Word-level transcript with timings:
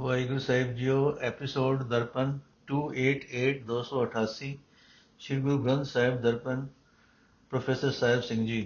ਵਾਹਿਗੁਰੂ 0.00 0.38
ਸਾਹਿਬ 0.38 0.74
ਜੀਓ 0.76 0.98
episode 1.22 1.82
Darpan 1.88 2.30
288 2.70 3.48
288 3.70 4.46
Shri 5.20 5.40
Guru 5.40 5.58
Granth 5.64 5.86
Sahib 5.86 6.20
Darpan 6.20 6.66
professor 7.52 7.90
Sahib 7.90 8.20
Singh 8.20 8.46
ਜੀ 8.46 8.60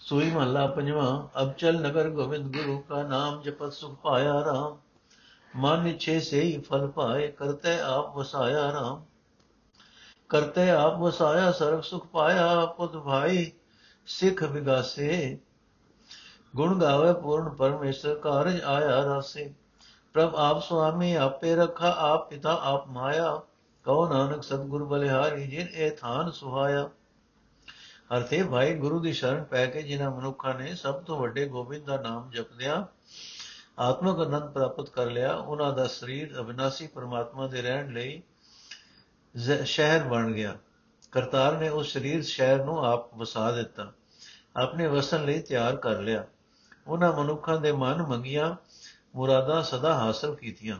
ਸੋਈ 0.00 0.30
ਮਹੱਲਾ 0.30 0.66
ਪੰਜਵਾਂ 0.66 1.08
ਅਬ 1.42 1.52
ਚਲ 1.52 1.80
ਨਗਰ 1.80 2.08
ਗੋਬਿੰਦ 2.10 2.56
ਗੁਰੂ 2.56 2.78
ਕਾ 2.80 3.02
ਨਾਮ 3.02 3.42
ਜਪਤ 3.42 3.72
ਸੁਖ 3.72 3.98
ਪਾਇਆ 4.02 4.32
ਰਾਮ 4.44 4.78
ਮਨ 5.54 5.86
ਇਛੇ 5.86 6.18
ਸੇ 6.20 6.40
ਹੀ 6.40 6.56
ਫਲ 6.60 6.86
ਪਾਏ 6.90 7.26
ਕਰਤੇ 7.32 7.78
ਆਪ 7.80 8.16
ਵਸਾਇਆ 8.16 8.62
ਰਾਮ 8.72 9.02
ਕਰਤੇ 10.30 10.68
ਆਪ 10.70 10.98
ਵਸਾਇਆ 11.00 11.50
ਸਰਬ 11.50 11.82
ਸੁਖ 11.82 12.06
ਪਾਇਆ 12.06 12.64
ਪੁੱਤ 12.76 12.96
ਭਾਈ 13.04 13.50
ਸਿੱਖ 14.08 14.42
ਵਿਗਾਸੇ 14.44 15.36
ਗੁਣ 16.56 16.80
ਗਾਵੇ 16.80 17.12
ਪੂਰਨ 17.20 17.48
ਪਰਮੇਸ਼ਰ 17.50 18.14
ਕਾਰਜ 18.20 18.60
ਆਇਆ 18.62 19.04
ਰਾਸੇ 19.04 19.52
ਪ੍ਰਭ 20.14 20.34
ਆਪ 20.36 20.62
ਸੁਆਮੀ, 20.62 21.14
ਆਪੇ 21.14 21.54
ਰਖਾ, 21.56 21.94
ਆਪ 21.98 22.28
ਪਿਤਾ, 22.30 22.58
ਆਪ 22.62 22.86
ਮਾਇਆ। 22.86 23.40
ਕਹੋ 23.84 24.08
ਨਾਨਕ, 24.08 24.42
ਸਤਿਗੁਰ 24.42 24.84
ਬਲਿਹਾਰੀ, 24.84 25.46
ਜਿਨ 25.46 25.68
ਇਹ 25.68 25.90
ਥਾਨ 25.90 26.30
ਸੁਹਾਇਆ। 26.30 26.90
ਅਰਥੇ 28.16 28.42
ਭਾਈ 28.42 28.74
ਗੁਰੂ 28.74 29.00
ਦੀ 29.00 29.12
ਸ਼ਰਨ 29.12 29.42
ਪੈ 29.44 29.64
ਕੇ 29.66 29.82
ਜਿਨ੍ਹਾਂ 29.82 30.10
ਮਨੁੱਖਾਂ 30.10 30.54
ਨੇ 30.54 30.74
ਸਭ 30.74 31.02
ਤੋਂ 31.02 31.18
ਵੱਡੇ 31.18 31.46
ਗੋਬਿੰਦ 31.48 31.86
ਦਾ 31.86 31.96
ਨਾਮ 31.96 32.30
ਜਪਦਿਆਂ 32.30 32.82
ਆਤਮਕ 33.78 34.26
ਅਨੰਦ 34.26 34.52
ਪ੍ਰਾਪਤ 34.52 34.90
ਕਰ 34.90 35.06
ਲਿਆ, 35.06 35.34
ਉਹਨਾਂ 35.34 35.72
ਦਾ 35.72 35.86
ਸਰੀਰ 35.86 36.38
ਅਬਿਨਾਸੀ 36.40 36.86
ਪਰਮਾਤਮਾ 36.86 37.46
ਦੇ 37.46 37.62
ਰਹਿਣ 37.62 37.92
ਲਈ 37.92 38.22
ਸ਼ਹਿਰ 39.64 40.02
ਬਣ 40.02 40.30
ਗਿਆ। 40.32 40.56
ਕਰਤਾਰ 41.12 41.58
ਨੇ 41.58 41.68
ਉਸ 41.68 41.92
ਸਰੀਰ 41.92 42.22
ਸ਼ਹਿਰ 42.24 42.64
ਨੂੰ 42.64 42.84
ਆਪ 42.86 43.14
ਵਸਾ 43.14 43.50
ਦਿੱਤਾ। 43.50 43.92
ਆਪਣੇ 44.56 44.86
ਵਸਣ 44.86 45.24
ਲਈ 45.24 45.40
ਤਿਆਰ 45.40 45.76
ਕਰ 45.76 45.98
ਲਿਆ। 45.98 46.24
ਉਹਨਾਂ 46.86 47.12
ਮਨੁੱਖਾਂ 47.12 47.60
ਦੇ 47.60 47.72
ਮਨ 47.72 48.02
ਮੰਗੀਆਂ 48.02 48.54
ਮੁਰਾਦਾਂ 49.14 49.62
ਸਦਾ 49.62 49.94
ਹਾਸਲ 49.94 50.34
ਕੀਤੀਆਂ। 50.34 50.78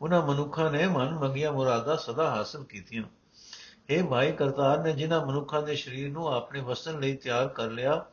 ਉਹਨਾਂ 0.00 0.26
ਮਨੁੱਖਾਂ 0.26 0.70
ਨੇ 0.70 0.86
ਮਨ 0.86 1.18
ਮੰਗੀਆਂ 1.18 1.52
ਮੁਰਾਦਾਂ 1.52 1.96
ਸਦਾ 1.96 2.30
ਹਾਸਲ 2.30 2.64
ਕੀਤੀਆਂ। 2.64 3.02
ਇਹ 3.90 4.04
ਭਾਈ 4.04 4.32
ਕਰਤਾਰ, 4.32 4.78
ਨੇ 4.78 4.92
ਜਿਨ੍ਹਾਂ 4.92 5.26
ਮਨੁੱਖਾਂ 5.26 5.62
ਦੇ 5.62 5.76
ਸਰੀਰ 5.76 6.10
ਨੂੰ 6.10 6.28
ਆਪਣੇ 6.28 6.60
ਵਸਣ 6.60 7.00
ਲਈ 7.00 7.16
ਤਿਆਰ 7.16 7.48
ਕਰ 7.48 7.70
ਲਿਆ, 7.70 8.06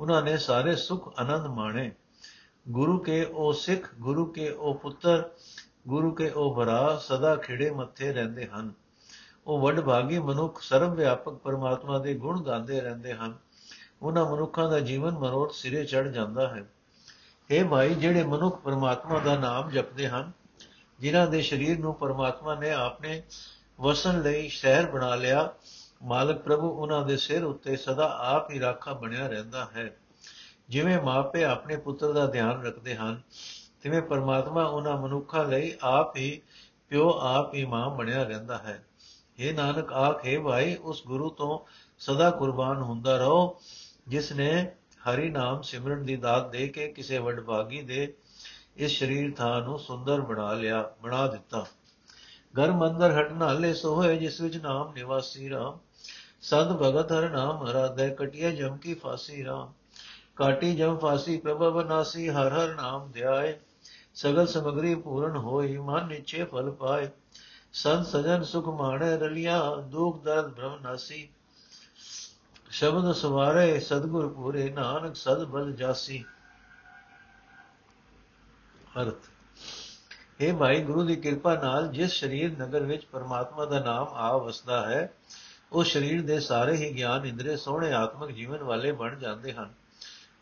ਉਹਨਾਂ 0.00 0.22
ਨੇ 0.22 0.36
ਸਾਰੇ 0.36 0.76
ਸੁਖ 0.76 1.20
ਆਨੰਦ 1.20 1.46
ਮਾਣੇ। 1.46 1.92
ਗੁਰੂ 2.68 2.98
ਕੇ 2.98 3.24
ਉਹ 3.24 3.52
ਸਿੱਖ, 3.52 3.94
ਗੁਰੂ 3.94 4.26
ਕੇ 4.26 4.50
ਉਹ 4.50 4.74
ਪੁੱਤਰ, 4.74 5.30
ਗੁਰੂ 5.88 6.10
ਕੇ 6.10 6.30
ਉਹ 6.30 6.56
ਭਰਾ 6.56 6.96
ਸਦਾ 6.96 7.36
ਖਿੜੇ 7.36 7.70
ਮੱਥੇ 7.70 8.12
ਰਹਿੰਦੇ 8.12 8.46
ਹਨ। 8.46 8.72
ਉਹ 9.46 9.60
ਵੱਡ 9.60 9.80
ਭਾਗੀ 9.80 10.18
ਮਨੁੱਖ, 10.18 10.62
ਸਰਵ 10.62 10.94
ਵਿਆਪਕ 10.94 11.32
ਪਰਮਾਤਮਾ 11.32 11.98
ਦੇ 11.98 12.14
ਗੁਣ 12.14 12.42
ਗਾਉਂਦੇ 12.42 12.80
ਰਹਿੰਦੇ 12.80 13.14
ਹਨ। 13.14 13.38
ਉਹਨਾਂ 14.02 14.32
ਮਨੁੱਖਾਂ 14.32 14.70
ਦਾ 14.70 14.80
ਜੀਵਨ 14.80 15.10
ਮਨੋਰਥ 15.10 15.52
ਸਿਰੇ 15.52 15.84
ਚੜ 15.84 16.08
ਜਾਂਦਾ 16.08 16.48
ਹੈ। 16.48 16.70
ਇਹ 17.50 17.64
ਭਾਈ 17.64 17.94
ਜਿਹੜੇ 17.94 18.22
ਮਨੁੱਖ 18.24 18.60
ਪਰਮਾਤਮਾ 18.60 19.18
ਦਾ 19.18 19.38
ਨਾਮ 19.38 19.70
ਜਪਦੇ 19.70 20.08
ਹਨ, 20.08 20.32
ਜਿਨ੍ਹਾਂ 21.00 21.26
ਦੇ 21.26 21.42
ਸਰੀਰ 21.42 21.78
ਨੂੰ 21.78 21.94
ਪਰਮਾਤਮਾ 21.94 22.54
ਨੇ 22.54 22.70
ਆਪਣੇ 22.70 23.22
ਵਸਣ 23.80 24.22
ਲਈ 24.22 24.48
ਸ਼ਹਿਰ 24.48 24.86
ਬਣਾ 24.86 25.14
ਲਿਆ, 25.14 25.54
ਮਾਲਕ 26.02 26.38
ਪ੍ਰਭੂ 26.38 26.68
ਉਹਨਾਂ 26.68 27.06
ਦੇ 27.06 27.16
ਸਿਰ 27.16 27.44
ਉੱਤੇ 27.44 27.76
ਸਦਾ 27.76 28.18
ਆਪ 28.20 28.50
ਹੀ 28.50 28.60
ਰਾਖਾ 28.60 28.92
ਬਣਿਆ 28.92 29.26
ਰਹਿੰਦਾ 29.26 29.68
ਹੈ। 29.76 29.96
ਜਿਵੇਂ 30.68 31.02
ਮਾਪੇ 31.02 31.44
ਆਪਣੇ 31.44 31.76
ਪੁੱਤਰ 31.76 32.12
ਦਾ 32.12 32.26
ਧਿਆਨ 32.26 32.62
ਰੱਖਦੇ 32.62 32.96
ਹਨ, 32.96 33.22
ਤਿਵੇਂ 33.82 34.02
ਪਰਮਾਤਮਾ 34.02 34.64
ਉਹਨਾਂ 34.64 34.96
ਮਨੁੱਖਾਂ 34.96 35.44
ਲਈ 35.44 35.74
ਆਪ 35.82 36.16
ਹੀ 36.16 36.42
ਪਿਓ, 36.88 37.10
ਆਪ 37.10 37.54
ਹੀ 37.54 37.64
ਮਾਂ 37.64 37.90
ਬਣਿਆ 37.90 38.22
ਰਹਿੰਦਾ 38.22 38.58
ਹੈ। 38.58 38.84
ਇਹ 39.38 39.54
ਨਾਨਕ, 39.54 39.92
ਆਖੇ 39.92 40.38
ਭਾਈ, 40.38 40.74
ਉਸ 40.74 41.02
ਗੁਰੂ 41.06 41.30
ਤੋਂ 41.30 41.58
ਸਦਾ 41.98 42.30
ਕੁਰਬਾਨ 42.30 42.76
ਹੁੰਦਾ 42.76 43.16
ਰਹੋ, 43.16 43.60
ਜਿਸ 44.08 44.32
ਨੇ 44.32 44.74
ਹਰੀ 45.06 45.30
ਨਾਮ 45.30 45.62
ਸਿਮਰਨ 45.62 46.02
ਦੀ 46.02 46.16
ਦਾਤ 46.16 46.50
ਦੇ 46.50 46.68
ਕੇ 46.68 46.88
ਕਿਸੇ 46.88 47.18
ਵਡਭਾਗੀ 47.18 47.82
ਦੇ 47.82 48.14
ਇਸ 48.76 48.98
ਸਰੀਰ 48.98 49.34
ਥਾਂ 49.34 49.62
ਨੂੰ 49.62 49.78
ਸੁੰਦਰ 49.78 50.20
ਬਣਾ 50.20 50.52
ਲਿਆ, 50.52 50.90
ਬਣਾ 51.02 51.26
ਦਿੱਤਾ। 51.26 51.66
ਘਰ 52.62 52.72
ਮੰਦਰ 52.72 53.20
ਹਟ 53.20 53.32
ਨਾਲੇ 53.32 53.74
ਸੋਏ 53.74 54.16
ਜਿਸ 54.16 54.40
ਵਿੱਚ 54.40 54.56
ਨਾਮ 54.56 54.92
ਨਿਵਾਸੀ 54.92 55.50
ਰਾਮ। 55.50 55.78
ਸਦ 56.42 56.72
ਭਗਤ 56.72 57.12
ਹਰ 57.12 57.30
ਨਾਮ 57.30 57.64
ਹਰਾਦੈ, 57.64 58.08
ਕਟਿਆ 58.08 58.50
ਜਮ 58.50 58.76
ਕੀ 58.76 58.94
ਫਾਸੀ 58.94 59.44
ਰਾਮ। 59.44 59.72
ਕਾਟੀ 60.36 60.76
ਜਮ 60.76 60.96
ਫਾਸੀ 60.96 61.36
ਪ੍ਰਭਵ 61.36 61.88
ਨਾਸੀ 61.88 62.28
ਹਰ 62.28 62.52
ਹਰ 62.52 62.74
ਨਾਮ 62.74 63.10
ਧਿਆਏ। 63.12 63.58
ਸਗਲ 64.14 64.46
ਸਮਗਰੀ 64.46 64.94
ਪੂਰਨ 64.94 65.36
ਹੋਈ, 65.36 65.76
ਮਨ 65.76 66.06
ਨਿਚੇ 66.06 66.44
ਫਲ 66.44 66.70
ਪਾਏ। 66.70 67.08
ਸੰਤ 67.72 68.06
ਸਜਨ 68.06 68.42
ਸੁਖ 68.42 68.68
ਮਾਣੇ 68.68 69.16
ਰਲਿਆ, 69.16 69.74
ਦੁਖ 69.74 70.22
ਦਰਦ 70.22 70.52
ਭ੍ਰਮ 70.52 70.78
ਨਾਸੀ। 70.82 71.28
ਸ਼ਬਦ 72.70 73.12
ਸਵਾਰੇ 73.12 73.80
ਸਤਗੁਰ 73.80 74.28
ਪੂਰੇ, 74.28 74.70
ਨਾਨਕ 74.70 75.16
ਸਦ 75.16 75.44
ਬਲ 75.44 75.72
ਜਾਸੀ। 75.72 76.24
ਅਰਥ 79.00 79.28
ਇਹ 80.40 80.54
ਭਾਈ, 80.54 80.82
ਗੁਰੂ 80.82 81.02
ਦੀ 81.02 81.16
ਕਿਰਪਾ 81.16 81.54
ਨਾਲ 81.54 81.88
ਜਿਸ 81.88 82.20
ਸਰੀਰ 82.20 82.58
ਨਗਰ 82.58 82.82
ਵਿੱਚ 82.82 83.04
ਪਰਮਾਤਮਾ 83.04 83.64
ਦਾ 83.64 83.80
ਨਾਮ 83.80 84.06
ਆ 84.08 84.36
ਵਸਦਾ 84.36 84.90
ਹੈ, 84.90 85.12
ਉਹ 85.72 85.84
ਸਰੀਰ 85.84 86.22
ਦੇ 86.22 86.40
ਸਾਰੇ 86.40 86.76
ਹੀ 86.76 86.96
ਗਿਆਨ 86.96 87.26
ਇੰਦਰੀ 87.26 87.56
ਸੋਹਣੇ, 87.56 87.92
ਆਤਮਿਕ 87.92 88.30
ਜੀਵਨ 88.30 88.62
ਵਾਲੇ 88.62 88.92
ਬਣ 88.92 89.18
ਜਾਂਦੇ 89.18 89.52
ਹਨ। 89.52 89.72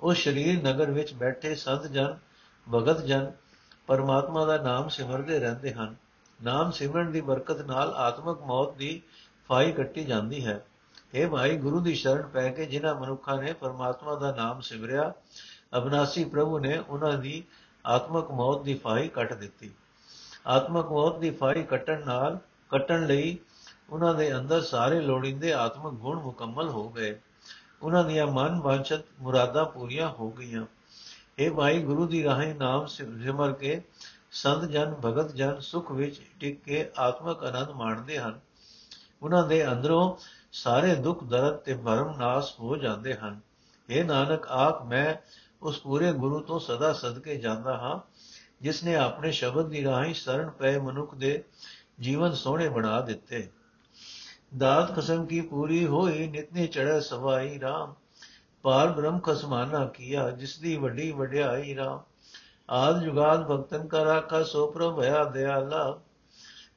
ਉਹ 0.00 0.14
ਸਰੀਰ 0.14 0.62
ਨਗਰ 0.62 0.90
ਵਿੱਚ 0.90 1.14
ਬੈਠੇ 1.14 1.54
ਸੰਤ 1.54 1.86
ਜਨ, 1.86 2.18
ਭਗਤ 2.74 3.04
ਜਨ, 3.04 3.32
ਪਰਮਾਤਮਾ 3.86 4.44
ਦਾ 4.44 4.56
ਨਾਮ 4.58 4.88
ਸਿਮਰਦੇ 4.88 5.38
ਰਹਿੰਦੇ 5.38 5.72
ਹਨ। 5.72 5.96
ਨਾਮ 6.42 6.70
ਸਿਮਰਨ 6.70 7.12
ਦੀ 7.12 7.20
ਬਰਕਤ 7.20 7.60
ਨਾਲ 7.60 7.88
ਆਤਮਿਕ 7.88 8.38
ਮੌਤ 8.38 8.76
ਦੀ 8.76 9.02
ਫਾਈ 9.48 9.72
ਕੱਟੀ 9.72 10.04
ਜਾਂਦੀ 10.04 10.46
ਹੈ। 10.46 10.64
ਇਹ 11.16 11.28
ਭਾਈ 11.28 11.56
ਗੁਰੂ 11.56 11.80
ਦੀ 11.80 11.94
ਸ਼ਰਨ 11.94 12.22
ਪੈ 12.22 12.48
ਕੇ 12.48 12.66
ਜਿਨ੍ਹਾਂ 12.66 12.94
ਮਨੁੱਖਾਂ 12.94 13.42
ਨੇ 13.42 13.52
ਪਰਮਾਤਮਾ 13.52 14.14
ਦਾ 14.14 14.34
ਨਾਮ 14.34 14.60
ਸਿਮਰਿਆ, 14.60 15.12
ਅਬਨਾਸੀ 15.76 16.24
ਪ੍ਰਭੂ 16.24 16.58
ਨੇ 16.58 16.78
ਉਹਨਾਂ 16.78 17.18
ਦੀ 17.18 17.44
ਆਤਮਿਕ 17.86 18.30
ਮੌਤ 18.30 18.62
ਦੀ 18.62 18.74
ਫਾਈ 18.74 19.08
ਕੱਟ 19.08 19.32
ਦਿੱਤੀ। 19.32 19.70
ਆਤਮਿਕ 20.46 20.86
ਮੌਤ 20.86 21.18
ਦੀ 21.18 21.30
ਫਾਈ 21.30 21.62
ਕੱਟਣ 21.62 22.06
ਨਾਲ, 22.06 22.38
ਕੱਟਣ 22.70 23.06
ਲਈ 23.06 23.38
ਉਹਨਾਂ 23.90 24.14
ਦੇ 24.14 24.36
ਅੰਦਰ 24.36 24.60
ਸਾਰੇ 24.60 25.00
ਲੋੜੀਂਦੇ 25.00 25.52
ਆਤਮਿਕ 25.52 25.94
ਗੁਣ 25.94 26.20
ਮੁਕੰਮਲ 26.20 26.68
ਹੋ 26.68 26.88
ਗਏ। 26.88 27.20
ਉਹਨਾਂ 27.82 28.04
ਦੀਆਂ 28.04 28.26
ਮਨ 28.26 28.60
ਵਾਂਛਤ 28.60 29.00
ਮੁਰਾਦਾਂ 29.20 29.64
ਪੂਰੀਆਂ 29.64 30.08
ਹੋ 30.08 30.30
ਗਈਆਂ। 30.30 30.66
ਇਹ 31.38 31.50
ਭਾਈ 31.50 31.82
ਗੁਰੂ 31.82 32.06
ਦੀ 32.06 32.24
ਰਾਹੀਂ 32.24 32.54
ਨਾਮ 32.54 32.86
ਸਿਮਰ 32.86 33.52
ਕੇ 33.52 33.82
ਸੰਤ 34.30 34.64
ਜਨ, 34.64 34.94
ਭਗਤ 35.04 35.32
ਜਨ, 35.32 35.60
ਸੁਖ 35.60 35.92
ਵਿੱਚ 35.92 36.20
ਟਿਕ 36.40 36.62
ਕੇ 36.62 36.90
ਆਤਮਿਕ 36.98 37.44
ਆਨੰਦ 37.44 37.70
ਮਾਣਦੇ 37.70 38.18
ਹਨ। 38.18 38.40
ਉਹਨਾਂ 39.22 39.48
ਦੇ 39.48 39.68
ਅੰਦਰੋਂ 39.68 40.16
ਸਾਰੇ 40.56 40.94
ਦੁੱਖ 40.94 41.24
ਦਰਦ 41.24 41.56
ਤੇ 41.56 41.74
ਭਰਮ 41.74 42.16
ਨਾਸ 42.18 42.54
ਹੋ 42.60 42.76
ਜਾਂਦੇ 42.76 43.14
ਹਨ। 43.14 43.40
ਇਹ 43.88 44.04
ਨਾਨਕ 44.04 44.46
ਆਖ 44.46 44.82
ਮੈਂ 44.82 45.14
ਉਸ 45.62 45.80
ਪੂਰੇ 45.80 46.12
ਗੁਰੂ 46.12 46.40
ਤੋਂ 46.40 46.60
ਸਦਾ 46.60 46.92
ਸਦਕੇ 46.92 47.36
ਜਾਂਦਾ 47.36 47.76
ਹਾਂ, 47.76 47.98
ਜਿਸ 48.62 48.84
ਨੇ 48.84 48.94
ਆਪਣੇ 48.96 49.30
ਸ਼ਬਦ 49.30 49.68
ਦੀ 49.68 49.84
ਰਾਹੀਂ 49.84 50.14
ਸ਼ਰਨ 50.14 50.50
ਪਏ 50.50 50.78
ਮਨੁੱਖ 50.78 51.14
ਦੇ 51.14 51.44
ਜੀਵਨ 52.00 52.34
ਸੋਹਣੇ 52.34 52.68
ਬਣਾ 52.68 53.00
ਦਿੱਤੇ। 53.00 53.48
ਦਾਤ 54.56 54.94
ਖਸਮ 54.96 55.26
ਕੀ 55.26 55.40
ਪੂਰੀ 55.40 55.86
ਹੋਈ, 55.86 56.26
ਨਿਤਨੇ 56.28 56.66
ਚੜ੍ਹੇ 56.66 57.00
ਸਵਾਈ 57.00 57.58
RAM 57.58 57.92
ਪਾਰ 58.62 58.88
ਬ੍ਰਹਮ 58.88 59.18
ਖਸਮਾਨਾ 59.18 59.84
ਕੀਆ, 59.86 60.30
ਜਿਸ 60.30 60.58
ਦੀ 60.58 60.76
ਵੱਡੀ 60.76 61.10
ਵਡਿਆਈ 61.12 61.76
RAM 61.78 62.00
ਆਦ 62.70 63.02
ਜੁਗਾਦ 63.02 63.46
ਭਗਤਨ 63.46 63.86
ਕਾ 63.86 64.04
ਰਾਖਾ, 64.04 64.42
ਸੋ 64.42 64.66
ਪ੍ਰਭ 64.66 64.96
ਭਇਆ 65.00 65.24
ਦਿਆਲਾ 65.24 66.00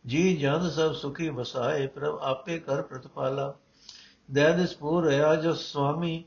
ਜੀ 0.05 0.37
ਜਨ 0.37 0.69
ਸਭ 0.69 0.93
ਸੁਖੀ 0.93 1.29
ਵਸਾਏ, 1.29 1.87
ਪ੍ਰਭ 1.87 2.19
ਆਪੇ 2.21 2.59
ਕਰ 2.59 2.81
ਪ੍ਰਤਪਾਲਾ। 2.81 3.53
ਦਇਦਿਸ 4.33 4.75
ਪੂਰ 4.75 5.05
ਰਹਾ 5.05 5.35
ਜੋ 5.35 5.53
ਸੁਆਮੀ 5.53 6.23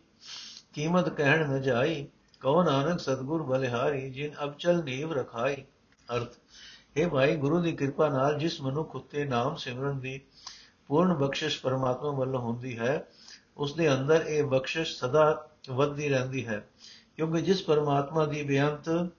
ਕੀਮਤ 0.72 1.08
ਕਹਿਣ 1.08 1.50
ਨ 1.50 1.62
ਜਾਈ 1.62 2.06
ਕਉ 2.40 2.62
ਨਾਨਕ 2.62 3.00
ਸਤਗੁਰ 3.00 3.42
ਬਲਿਹਾਰੀ, 3.42 4.10
ਜਿਨ 4.10 4.32
ਅਬਚਲ 4.44 4.84
ਨੀਵ 4.84 5.12
ਰਖਾਈ। 5.12 5.64
ਅਰਥ, 6.16 6.28
ਹੈ 6.98 7.08
ਭਾਈ, 7.08 7.36
ਗੁਰੂ 7.36 7.60
ਦੀ 7.60 7.72
ਕਿਰਪਾ 7.72 8.08
ਨਾਲ 8.08 8.38
ਜਿਸ 8.38 8.60
ਮਨੁੱਖ 8.60 8.96
ਉਤੇ 8.96 9.24
ਨਾਮ 9.24 9.56
ਸਿਮਰਨ 9.56 10.00
ਦੀ 10.00 10.20
ਪੂਰਨ 10.88 11.14
ਬਖਸ਼ਿਸ਼ 11.14 11.62
ਪਰਮਾਤਮਾ 11.62 12.10
ਵੱਲੋਂ 12.10 12.40
ਹੁੰਦੀ 12.40 12.78
ਹੈ, 12.78 13.06
ਉਸ 13.56 13.74
ਦੇ 13.74 13.94
ਅੰਦਰ 13.94 14.26
ਇਹ 14.26 14.44
ਬਖਸ਼ਿਸ਼ 14.44 14.96
ਸਦਾ 14.96 15.48
ਵੱਧਦੀ 15.70 16.08
ਰਹਿੰਦੀ 16.08 16.46
ਹੈ। 16.46 16.68
ਕਿਉਂਕਿ 17.16 17.42
ਜਿਸ 17.42 17.62
ਪਰਮਾਤਮਾ 17.62 18.26
ਦੀ 18.26 18.42
ਬੇਅੰਤ 18.42 19.10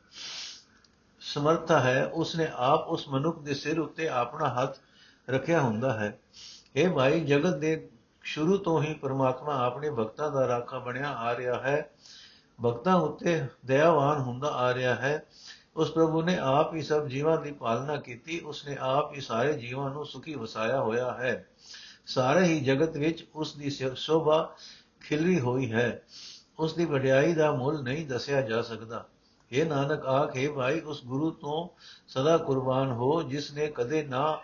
ਸਮਰੱਥਾ 1.19 1.79
ਹੈ 1.79 2.05
ਉਸ 2.05 2.35
ਨੇ 2.35 2.47
ਆਪ 2.55 2.87
ਉਸ 2.87 3.09
ਮਨੁੱਖ 3.09 3.39
ਦੇ 3.39 3.53
ਸਿਰ 3.53 3.79
ਉੱਤੇ 3.79 4.07
ਆਪਣਾ 4.07 4.49
ਹੱਥ 4.49 4.77
ਰੱਖਿਆ 5.29 5.61
ਹੁੰਦਾ 5.61 5.93
ਹੈ। 5.93 6.19
ਇਹ 6.75 6.89
ਭਾਈ, 6.89 7.19
ਜਗਤ 7.19 7.55
ਦੇ 7.55 7.89
ਸ਼ੁਰੂ 8.23 8.57
ਤੋਂ 8.57 8.83
ਹੀ 8.83 8.93
ਪਰਮਾਤਮਾ 8.93 9.65
ਆਪਣੇ 9.65 9.89
ਭਗਤਾਂ 9.89 10.31
ਦਾ 10.31 10.47
ਰਾਖਾ 10.47 10.79
ਬਣਿਆ 10.79 11.09
ਆ 11.09 11.35
ਰਿਹਾ 11.35 11.59
ਹੈ। 11.59 11.89
ਭਗਤਾਂ 12.65 12.95
ਉੱਤੇ 12.95 13.43
ਦਇਆਵਾਨ 13.65 14.17
ਹੁੰਦਾ 14.17 14.47
ਆ 14.47 14.73
ਰਿਹਾ 14.73 14.95
ਹੈ। 14.95 15.25
ਉਸ 15.75 15.91
ਪ੍ਰਭੂ 15.91 16.21
ਨੇ 16.21 16.37
ਆਪ 16.37 16.73
ਹੀ 16.73 16.81
ਸਭ 16.81 17.07
ਜੀਵਾਂ 17.07 17.41
ਦੀ 17.41 17.51
ਪਾਲਣਾ 17.51 17.95
ਕੀਤੀ। 17.95 18.39
ਉਸ 18.39 18.67
ਨੇ 18.67 18.77
ਆਪ 18.79 19.13
ਹੀ 19.13 19.21
ਸਾਰੇ 19.21 19.53
ਜੀਵਾਂ 19.53 19.89
ਨੂੰ 19.89 20.05
ਸੁਖੀ 20.05 20.35
ਵਸਾਇਆ 20.35 20.81
ਹੋਇਆ 20.81 21.13
ਹੈ। 21.13 21.45
ਸਾਰੇ 22.05 22.43
ਹੀ 22.43 22.59
ਜਗਤ 22.59 22.97
ਵਿੱਚ 22.97 23.27
ਉਸ 23.35 23.55
ਦੀ 23.55 23.69
ਸ਼ੋਭਾ 23.95 24.55
ਖਿਲਰੀ 25.01 25.39
ਹੋਈ 25.39 25.71
ਹੈ। 25.71 26.01
ਉਸ 26.59 26.73
ਦੀ 26.73 26.85
ਵਡਿਆਈ 26.85 27.33
ਦਾ 27.33 27.51
ਮੁੱਲ 27.51 27.83
ਨਹੀਂ 27.83 28.07
ਦੱਸਿਆ 28.07 28.41
ਜਾ 28.41 28.61
ਸਕਦਾ। 28.61 29.05
ਇਹ 29.51 29.65
ਨਾਨਕ, 29.65 30.05
ਆਖੇ 30.05 30.51
ਭਾਈ, 30.51 30.79
ਉਸ 30.79 31.05
ਗੁਰੂ 31.05 31.31
ਤੋਂ 31.31 31.69
ਸਦਾ 32.07 32.37
ਕੁਰਬਾਨ 32.37 32.91
ਹੋ, 32.91 33.23
ਜਿਸ 33.23 33.53
ਨੇ 33.53 33.67
ਕਦੇ 33.67 34.03
ਨਾ 34.03 34.39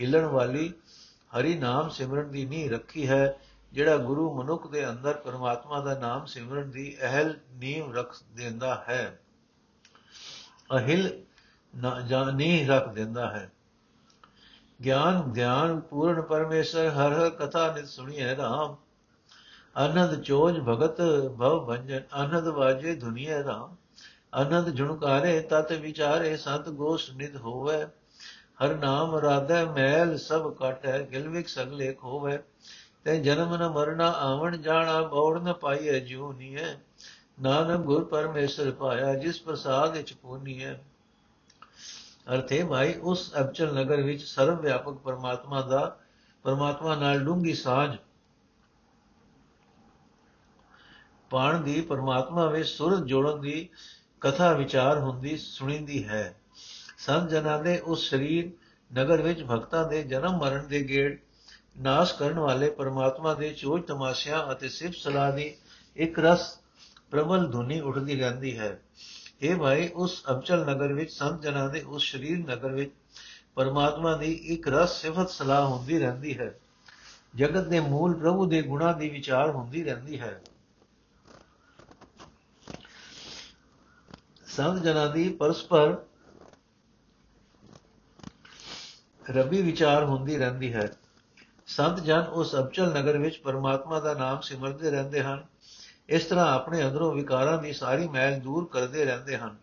ਹਿਲਣ 0.00 0.24
ਵਾਲੀ 0.24 0.72
ਹਰੀ 1.38 1.58
ਨਾਮ 1.58 1.88
ਸਿਮਰਨ 1.88 2.30
ਦੀ 2.30 2.46
ਨੀ 2.46 2.68
ਰੱਖੀ 2.68 3.08
ਹੈ, 3.08 3.38
ਜਿਹੜਾ 3.72 3.96
ਗੁਰੂ 3.96 4.42
ਮਨੁੱਖ 4.42 4.66
ਦੇ 4.66 4.90
ਅੰਦਰ 4.90 5.12
ਪਰਮਾਤਮਾ 5.12 5.80
ਦਾ 5.80 5.98
ਨਾਮ 5.98 6.24
ਸਿਮਰਨ 6.24 6.70
ਦੀ 6.70 6.96
ਅਹਿਲ 7.02 7.38
ਨੀਂਵ 7.52 7.96
ਰੱਖ 7.96 8.16
ਦਿੰਦਾ 8.32 8.84
ਹੈ। 8.88 9.20
ਅਹਿਲ 10.72 11.22
ਨਾ 11.76 12.00
ਜਾਣੀ 12.00 12.66
ਰੱਖ 12.66 12.88
ਦਿੰਦਾ 12.88 13.30
ਹੈ। 13.30 13.52
ਗਿਆਨ 14.84 15.22
ਗਿਆਨ 15.22 15.80
ਪੂਰਨ 15.80 16.22
ਪਰਮੇਸ਼ਰ, 16.22 16.88
ਹਰ 16.88 17.12
ਹਰ 17.12 17.30
ਕਥਾ 17.30 17.74
ਨਿਤ 17.74 17.86
ਸੁਣੀਐ 17.86 18.36
ਰਾਮ। 18.36 18.76
ਆਨੰਦ 19.76 20.22
ਚੋਜ 20.22 20.60
ਭਗਤ 20.60 21.00
ਭਵ 21.38 21.66
ਭੰਜਨ, 21.66 22.00
ਆਨੰਦ 22.12 22.46
ਵਾਜੇ 22.46 22.94
ਦੁਨੀਆ 22.94 23.44
ਰਾਮ। 23.44 23.76
ਆਨੰਦ 24.34 24.68
ਜੁਣਕਾਰੇ, 24.68 25.40
ਤਤ 25.40 25.72
ਵਿਚਾਰੇ, 25.72 26.36
ਸੰਤ 26.36 26.68
ਗੋਸ਼ 26.68 27.10
ਨਿਧ 27.10 27.36
ਹੋਵੇ। 27.36 27.86
ਹਰ 28.60 28.74
ਨਾਮ 28.74 29.14
ਰਾਧੈ 29.16 29.64
ਮੈਲ 29.64 30.16
ਸਭ 30.18 30.52
ਕਟੈ 30.54 31.00
ਗਿਲਵਿਕ 31.02 31.48
ਸਗਲੇ 31.48 31.96
ਹੋਵੇ 32.04 32.38
ਤੇ 33.04 33.18
ਜਨਮ 33.20 33.54
ਨ 33.56 33.68
ਮਰਨਾ 33.68 34.10
ਆਵਣ 34.10 34.56
ਜਾਣਾ 34.56 35.00
ਬੌੜ 35.02 35.42
ਨ 35.42 35.52
ਪਾਈਐ 35.52 35.98
ਜਿਉ 35.98 36.32
ਨੀਐ। 36.32 36.74
ਨਾਨਕ 37.42 37.80
ਗੁਰ 37.80 38.04
ਪਰਮੇਸ਼ਰ 38.04 38.70
ਪਾਇਆ, 38.70 39.14
ਜਿਸ 39.14 39.40
ਪ੍ਰਸਾਦ 39.40 39.92
ਵਿੱਚ 39.92 40.12
ਪੂਨੀ 40.12 40.64
ਹੈ 40.64 40.84
ਅਰਥੇ 42.34 42.62
ਭਾਈ 42.64 42.94
ਉਸ 42.94 43.32
ਅਬਚਲ 43.40 43.74
ਨਗਰ 43.74 44.02
ਵਿੱਚ 44.02 44.22
ਸਰਵ 44.22 44.60
ਵਿਆਪਕ 44.60 44.94
ਪਰਮਾਤਮਾ 44.94 45.60
ਦਾ, 45.60 45.98
ਪਰਮਾਤਮਾ 46.44 46.94
ਨਾਲ 46.94 47.20
ਡੂੰਗੀ 47.20 47.54
ਸਾਝ। 47.54 47.96
ਪਾਣ 51.30 51.60
ਦੀ 51.60 51.80
ਪਰਮਾਤਮਾ 51.80 52.46
ਵਿੱਚ 52.46 52.68
ਸੁਰਤ 52.68 53.04
ਜੋੜਨ 53.04 53.40
ਦੀ 53.40 53.68
ਕਥਾ 54.20 54.52
ਵਿਚਾਰ 54.52 54.98
ਹੁੰਦੀ, 54.98 55.36
ਸੁਣੀਂਦੀ 55.36 56.08
ਹੈ। 56.08 56.34
ਸੰਤ 57.06 57.30
ਜਨਾਂ 57.30 57.62
ਦੇ 57.62 57.78
ਉਸ 57.78 58.10
ਸਰੀਰ 58.10 58.50
ਨਗਰ 58.90 59.22
ਵਿੱਚ 59.22 59.42
ਭਗਤਾਂ 59.42 59.88
ਦੇ 59.88 60.02
ਜਨਮ 60.02 60.38
ਮਰਨ 60.38 60.68
ਦੇ 60.68 60.88
ਗੇੜ 60.88 61.18
ਨਾਸ਼ 61.80 62.14
ਕਰਨ 62.14 62.38
ਵਾਲੇ 62.38 62.70
ਪਰਮਾਤਮਾ 62.70 63.34
ਦੇ 63.34 63.52
ਚੋਜ 63.52 63.82
ਤਮਾਸ਼ਿਆਂ 63.82 64.52
ਅਤੇ 64.52 64.68
ਸਿਫਤ 64.68 64.94
ਸਲਾਹ 64.94 65.32
ਦੀ 65.32 65.56
ਇੱਕ 65.96 66.18
ਰਸ 66.18 66.58
ਪ੍ਰਬਲ 67.10 67.50
ਧੁਨੀ 67.50 67.80
ਉੱਠਦੀ 67.80 68.16
ਰਹਿੰਦੀ 68.16 68.58
ਹੈ। 68.58 68.80
ਇਹ 69.42 69.56
ਭਾਈ, 69.56 69.88
ਉਸ 69.88 70.22
ਅਬਚਲ 70.30 70.64
ਨਗਰ 70.64 70.92
ਵਿੱਚ 70.92 71.12
ਸੰਤ 71.12 71.42
ਜਨਾਂ 71.42 71.68
ਦੇ 71.68 71.80
ਉਸ 71.80 72.12
ਸਰੀਰ 72.12 72.38
ਨਗਰ 72.38 72.72
ਵਿੱਚ 72.72 72.92
ਪਰਮਾਤਮਾ 73.54 74.16
ਦੀ 74.16 74.32
ਇੱਕ 74.32 74.68
ਰਸ 74.68 75.02
ਸਿਫਤ 75.02 75.30
ਸਲਾਹ 75.30 75.66
ਹੁੰਦੀ 75.66 75.98
ਰਹਿੰਦੀ 75.98 76.38
ਹੈ। 76.38 76.58
ਜਗਤ 77.34 77.68
ਦੇ 77.68 77.80
ਮੂਲ 77.80 78.14
ਪ੍ਰਭੂ 78.14 78.46
ਦੇ 78.46 78.62
ਗੁਣਾ 78.62 78.92
ਦੀ 78.92 79.08
ਵਿਚਾਰ 79.08 79.50
ਹੁੰਦੀ 79.50 79.84
ਰਹਿੰਦੀ 79.84 80.20
ਹੈ। 80.20 80.40
ਸੰਤ 84.46 84.82
ਜਨਾਂ 84.82 85.08
ਦੀ 85.08 85.28
ਪਰਸਪਰ 85.28 86.04
ਰੱਬੀ 89.30 89.62
ਵਿਚਾਰ 89.62 90.04
ਹੁੰਦੀ 90.04 90.38
ਰਹਿੰਦੀ 90.38 90.74
ਹੈ। 90.74 90.92
ਸੰਤ 91.66 92.00
ਜਨ 92.00 92.20
ਉਸ 92.20 92.54
ਅਬਚਲ 92.54 92.86
ਨਗਰ 92.92 93.18
ਵਿੱਚ 93.18 93.38
ਪਰਮਾਤਮਾ 93.38 94.00
ਦਾ 94.00 94.14
ਨਾਮ 94.14 94.40
ਸਿਮਰਦੇ 94.40 94.90
ਰਹਿੰਦੇ 94.90 95.22
ਹਨ। 95.22 95.46
ਇਸ 96.08 96.24
ਤਰ੍ਹਾਂ 96.24 96.54
ਆਪਣੇ 96.54 96.84
ਅੰਦਰੋਂ 96.84 97.12
ਵਿਕਾਰਾਂ 97.12 97.58
ਦੀ 97.58 97.72
ਸਾਰੀ 97.72 98.08
ਮੈਲ 98.08 98.40
ਦੂਰ 98.40 98.68
ਕਰਦੇ 98.72 99.04
ਰਹਿੰਦੇ 99.04 99.36
ਹਨ। 99.36 99.56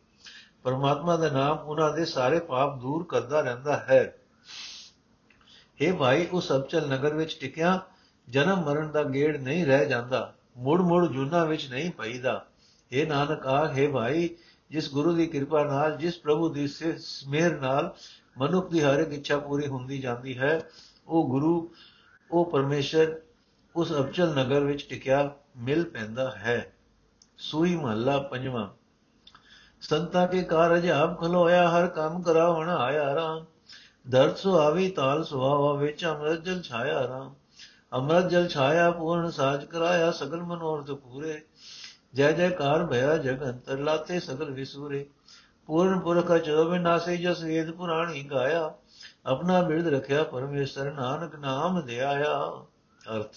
ਪਰਮਾਤਮਾ 0.64 1.16
ਦਾ 1.16 1.30
ਨਾਮ 1.30 1.58
ਉਹਨਾਂ 1.58 1.94
ਦੇ 1.94 2.06
ਸਾਰੇ 2.06 2.40
ਪਾਪ 2.40 2.80
ਦੂਰ 2.80 3.06
ਕਰਦਾ 3.10 3.42
ਰਹਿੰਦਾ 3.42 3.78
ਹੈ। 3.78 4.16
ਇਹ 5.82 5.94
ਭਾਈ, 5.94 6.28
ਉਸ 6.32 6.52
ਅਬਚਲ 6.52 6.88
ਨਗਰ 6.90 7.14
ਵਿੱਚ 7.14 7.38
ਟਿਕਿਆ, 7.42 7.82
ਜਨਮ 8.30 8.66
ਮਰਨ 8.66 8.92
ਦਾ 8.92 9.04
ਗੇੜ 9.04 9.38
ਨਹੀਂ 9.38 9.66
ਰਹਿ 9.66 9.90
ਜਾਂਦਾ। 9.90 10.34
ਮੁੜ 10.58 10.82
ਮੁੜ 10.82 11.08
ਜੁਨਾ 11.08 11.46
ਵਿੱਚ 11.46 11.72
ਨਹੀਂ 11.72 11.92
ਪਈਦਾ। 11.92 12.46
ਇਹ 12.92 13.08
ਨਾਨਕ 13.08 13.48
ਆਖੇ 13.48 13.88
ਭਾਈ, 13.88 14.30
ਜਿਸ 14.72 14.94
ਗੁਰੂ 14.94 15.14
ਦੀ 15.14 15.28
ਕਿਰਪਾ 15.28 15.64
ਨਾਲ, 15.64 15.98
ਜਿਸ 15.98 16.18
ਪ੍ਰਭੂ 16.18 16.50
ਦੀ 16.50 16.70
ਮਿਹਰ 17.28 17.60
ਨਾਲ 17.60 17.96
ਮਨੁੱਖ 18.38 18.70
ਦੀ 18.70 18.82
ਹਰ 18.82 19.00
ਇੱਕ 19.00 19.12
ਇੱਛਾ 19.12 19.38
ਪੂਰੀ 19.38 19.68
ਹੁੰਦੀ 19.68 20.00
ਜਾਂਦੀ 20.00 20.38
ਹੈ। 20.38 20.70
ਉਹ 21.08 21.30
ਗੁਰੂ, 21.30 21.72
ਉਹ 22.32 22.52
ਪਰਮੇਸ਼ਰ, 22.52 23.22
ਉਸ 23.76 23.92
ਅਬਚਲ 23.92 24.34
ਨਗਰ 24.36 24.60
ਵਿੱਚ 24.60 24.90
ਟਿਕਿਆ 24.90 25.36
ਮਿਲ 25.58 25.84
ਪੈਂਦਾ 25.84 26.32
ਹੈ। 26.32 26.74
ਸੂਈ 27.38 27.76
ਮਹੱਲਾ 27.76 28.18
ਪੰਜਵਾਂ। 28.20 28.70
ਸੰਤਾ 29.82 30.26
ਕੇ 30.26 30.44
ਕਾਰਜ 30.44 30.90
ਆਪ 30.90 31.20
ਖਲੋਇਆ, 31.20 31.70
ਹਰ 31.70 31.88
ਕੰਮ 31.88 32.22
ਕਰਾਵਣ 32.22 32.70
ਆਇਆ 32.70 33.16
ਰਾਮ। 33.16 33.46
ਦਰਦ 34.10 34.36
ਸੁਆਵੀ 34.36 34.90
ਤਾਲ 34.90 35.24
ਸੁਆਵਾ 35.24 35.74
ਵਿੱਚ 35.74 36.06
ਅੰਮ੍ਰਿਤ 36.06 36.44
ਜਲ 36.44 36.62
ਛਾਇਆ 36.62 37.08
ਰਾਮ। 37.08 37.36
ਅੰਮ੍ਰਿਤ 37.94 38.30
ਜਲ 38.30 38.48
ਛਾਇਆ, 38.48 38.92
ਪੂਰਨ 38.92 39.30
ਸਾਜ 39.30 39.66
ਕਰਾਇਆ, 39.66 40.12
ਸਗਲ 40.12 40.42
ਮਨੋਰਥ 40.44 40.92
ਪੂਰੇ। 40.92 41.42
ਜੈ 42.14 42.32
ਜੈਕਾਰ 42.32 42.86
ਭਇਆ 42.86 43.18
ਜਗ 43.18 43.46
ਅੰਤਰ 43.46 43.78
ਲਾਤੇ, 43.78 44.20
ਸਗਲ 44.20 44.52
ਵਿਸੂਰੇ। 44.52 45.06
ਪੂਰਨ 45.66 46.00
ਪੁਰਖ 46.00 46.32
ਜੋ 46.32 46.70
ਵਿਨਾਸੇ 46.70 47.18
ਜਸ 47.18 47.44
ਵੇਦ 47.44 47.72
ਪੁਰਾਣੀ 47.72 48.24
ਗਾਇਆ। 48.24 48.74
ਆਪਣਾ 49.26 49.62
ਬਿਰਦ 49.62 49.88
ਰਖਿਆ, 49.88 50.24
ਪਰਮੇਸ਼ਰ 50.24 50.92
ਨਾਨਕ 50.92 51.36
ਨਾਮ 51.36 51.82
ਧਿਆਇਆ 51.82 52.66
ਅਰਥ। 53.16 53.36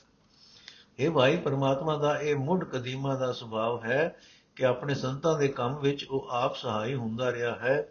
ਇਹ 0.98 1.10
ਭਾਈ, 1.10 1.36
ਪਰਮਾਤਮਾ 1.36 1.96
ਦਾ 1.96 2.20
ਇਹ 2.20 2.36
ਮੁੱਢ 2.36 2.64
ਕਦੀਮਾ 2.64 3.14
ਦਾ 3.14 3.32
ਸੁਭਾਅ 3.32 3.88
ਹੈ 3.88 4.16
ਕਿ 4.56 4.64
ਆਪਣੇ 4.64 4.94
ਸੰਤਾਂ 4.94 5.38
ਦੇ 5.38 5.48
ਕੰਮ 5.48 5.80
ਵਿੱਚ 5.80 6.06
ਉਹ 6.10 6.28
ਆਪ 6.30 6.56
ਸਹਾਈ 6.56 6.94
ਹੁੰਦਾ 6.94 7.32
ਰਿਹਾ 7.32 7.54
ਹੈ। 7.54 7.88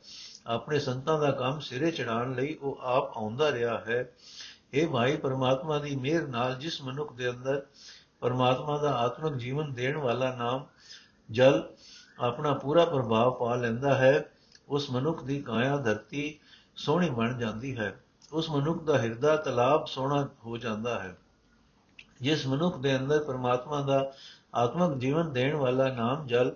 ਆਪਣੇ 0.47 0.79
ਸੰਤਾਂ 0.79 1.19
ਦਾ 1.19 1.31
ਕੰਮ 1.31 1.59
ਸਿਰੇ 1.59 1.91
ਚੜਾਉਣ 1.91 2.35
ਲਈ 2.35 2.55
ਉਹ 2.61 2.79
ਆਪ 2.81 3.17
ਆਉਂਦਾ 3.17 3.51
ਰਿਹਾ 3.51 3.77
ਹੈ। 3.77 4.11
ਇਹ 4.73 4.87
ਭਾਈ, 4.87 5.15
ਪਰਮਾਤਮਾ 5.15 5.79
ਦੀ 5.79 5.95
ਮਿਹਰ 5.95 6.27
ਨਾਲ 6.27 6.55
ਜਿਸ 6.55 6.81
ਮਨੁੱਖ 6.81 7.13
ਦੇ 7.13 7.29
ਅੰਦਰ 7.29 7.65
ਪਰਮਾਤਮਾ 8.19 8.77
ਦਾ 8.77 8.91
ਆਤਮਿਕ 8.91 9.33
ਜੀਵਨ 9.33 9.73
ਦੇਣ 9.73 9.97
ਵਾਲਾ 9.97 10.35
ਨਾਮ 10.35 10.65
ਜਲ 11.31 11.63
ਆਪਣਾ 12.19 12.53
ਪੂਰਾ 12.53 12.85
ਪ੍ਰਭਾਵ 12.85 13.31
ਪਾ 13.31 13.55
ਲੈਂਦਾ 13.55 13.95
ਹੈ, 13.95 14.29
ਉਸ 14.69 14.91
ਮਨੁੱਖ 14.91 15.23
ਦੀ 15.23 15.41
ਕਾਇਆ 15.41 15.77
ਧਰਤੀ 15.77 16.39
ਸੋਹਣੀ 16.75 17.09
ਬਣ 17.09 17.37
ਜਾਂਦੀ 17.37 17.77
ਹੈ। 17.77 17.99
ਉਸ 18.33 18.49
ਮਨੁੱਖ 18.49 18.83
ਦਾ 18.83 18.97
ਹਿਰਦਾ 18.97 19.35
ਤਲਾਬ 19.35 19.85
ਸੋਹਣਾ 19.85 20.29
ਹੋ 20.45 20.57
ਜਾਂਦਾ 20.57 20.99
ਹੈ। 20.99 21.17
ਜਿਸ 22.21 22.47
ਮਨੁੱਖ 22.47 22.77
ਦੇ 22.77 22.97
ਅੰਦਰ 22.97 23.23
ਪਰਮਾਤਮਾ 23.23 23.81
ਦਾ 23.81 24.13
ਆਤਮਿਕ 24.55 24.99
ਜੀਵਨ 24.99 25.33
ਦੇਣ 25.33 25.55
ਵਾਲਾ 25.55 25.87
ਨਾਮ 25.87 26.27
ਜਲ 26.27 26.55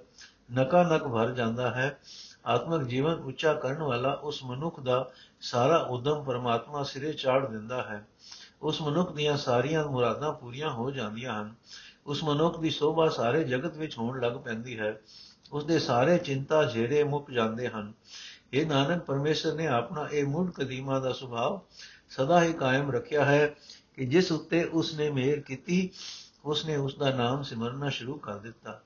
ਨਕਾ 0.53 0.83
ਨਕ 0.83 1.07
ਭਰ 1.07 1.31
ਜਾਂਦਾ 1.31 1.71
ਹੈ, 1.71 1.99
ਆਤਮਿਕ 2.45 2.81
ਜੀਵਨ 2.81 3.13
ਉੱਚਾ 3.13 3.53
ਕਰਨ 3.53 3.83
ਵਾਲਾ 3.83 4.11
ਉਸ 4.13 4.43
ਮਨੁੱਖ 4.43 4.79
ਦਾ 4.79 5.11
ਸਾਰਾ 5.41 5.77
ਉਦਮ 5.77 6.23
ਪਰਮਾਤਮਾ 6.23 6.83
ਸਿਰੇ 6.83 7.13
ਚਾੜ 7.13 7.47
ਦਿੰਦਾ 7.47 7.83
ਹੈ। 7.83 8.07
ਉਸ 8.61 8.81
ਮਨੁੱਖ 8.81 9.11
ਦੀਆਂ 9.11 9.37
ਸਾਰੀਆਂ 9.37 9.87
ਮੁਰਾਦਾਂ 9.87 10.33
ਪੂਰੀਆਂ 10.33 10.69
ਹੋ 10.69 10.91
ਜਾਂਦੀਆਂ 10.91 11.41
ਹਨ। 11.41 11.55
ਉਸ 12.07 12.23
ਮਨੁੱਖ 12.23 12.59
ਦੀ 12.59 12.69
ਸੋਭਾ 12.69 13.09
ਸਾਰੇ 13.09 13.43
ਜਗਤ 13.43 13.77
ਵਿੱਚ 13.77 13.97
ਹੋਣ 13.97 14.21
ਲੱਗ 14.21 14.33
ਪੈਂਦੀ 14.33 14.79
ਹੈ। 14.79 15.01
ਉਸ 15.51 15.65
ਦੇ 15.65 15.79
ਸਾਰੇ 15.79 16.17
ਚਿੰਤਾ 16.17 16.63
ਜਿਹੜੇ 16.63 17.03
ਮੁੱਕ 17.03 17.31
ਜਾਂਦੇ 17.31 17.67
ਹਨ। 17.69 17.93
ਇਹ 18.53 18.65
ਨਾਨਕ, 18.65 19.03
ਪਰਮੇਸ਼ਰ 19.03 19.53
ਨੇ 19.53 19.67
ਆਪਣਾ 19.67 20.07
ਇਹ 20.11 20.25
ਮੁੱਢ 20.25 20.51
ਕਦੀਮਾ 20.51 20.99
ਦਾ 20.99 21.11
ਸੁਭਾਅ 21.11 21.73
ਸਦਾ 22.09 22.43
ਹੀ 22.43 22.53
ਕਾਇਮ 22.53 22.91
ਰੱਖਿਆ 22.91 23.25
ਹੈ 23.25 23.55
ਕਿ 23.95 24.05
ਜਿਸ 24.05 24.31
ਉੱਤੇ 24.31 24.63
ਉਸ 24.63 24.93
ਨੇ 24.93 25.09
ਮਿਹਰ 25.09 25.39
ਕੀਤੀ 25.39 25.89
ਉਸ 26.45 26.65
ਨੇ 26.65 26.75
ਉਸ 26.75 26.95
ਦਾ 26.95 27.09
ਨਾਮ 27.09 27.43
ਸਿਮਰਨਾ 27.43 27.89
ਸ਼ੁਰੂ 27.89 28.17
ਕਰ 28.17 28.37
ਦਿੱਤਾ। 28.37 28.81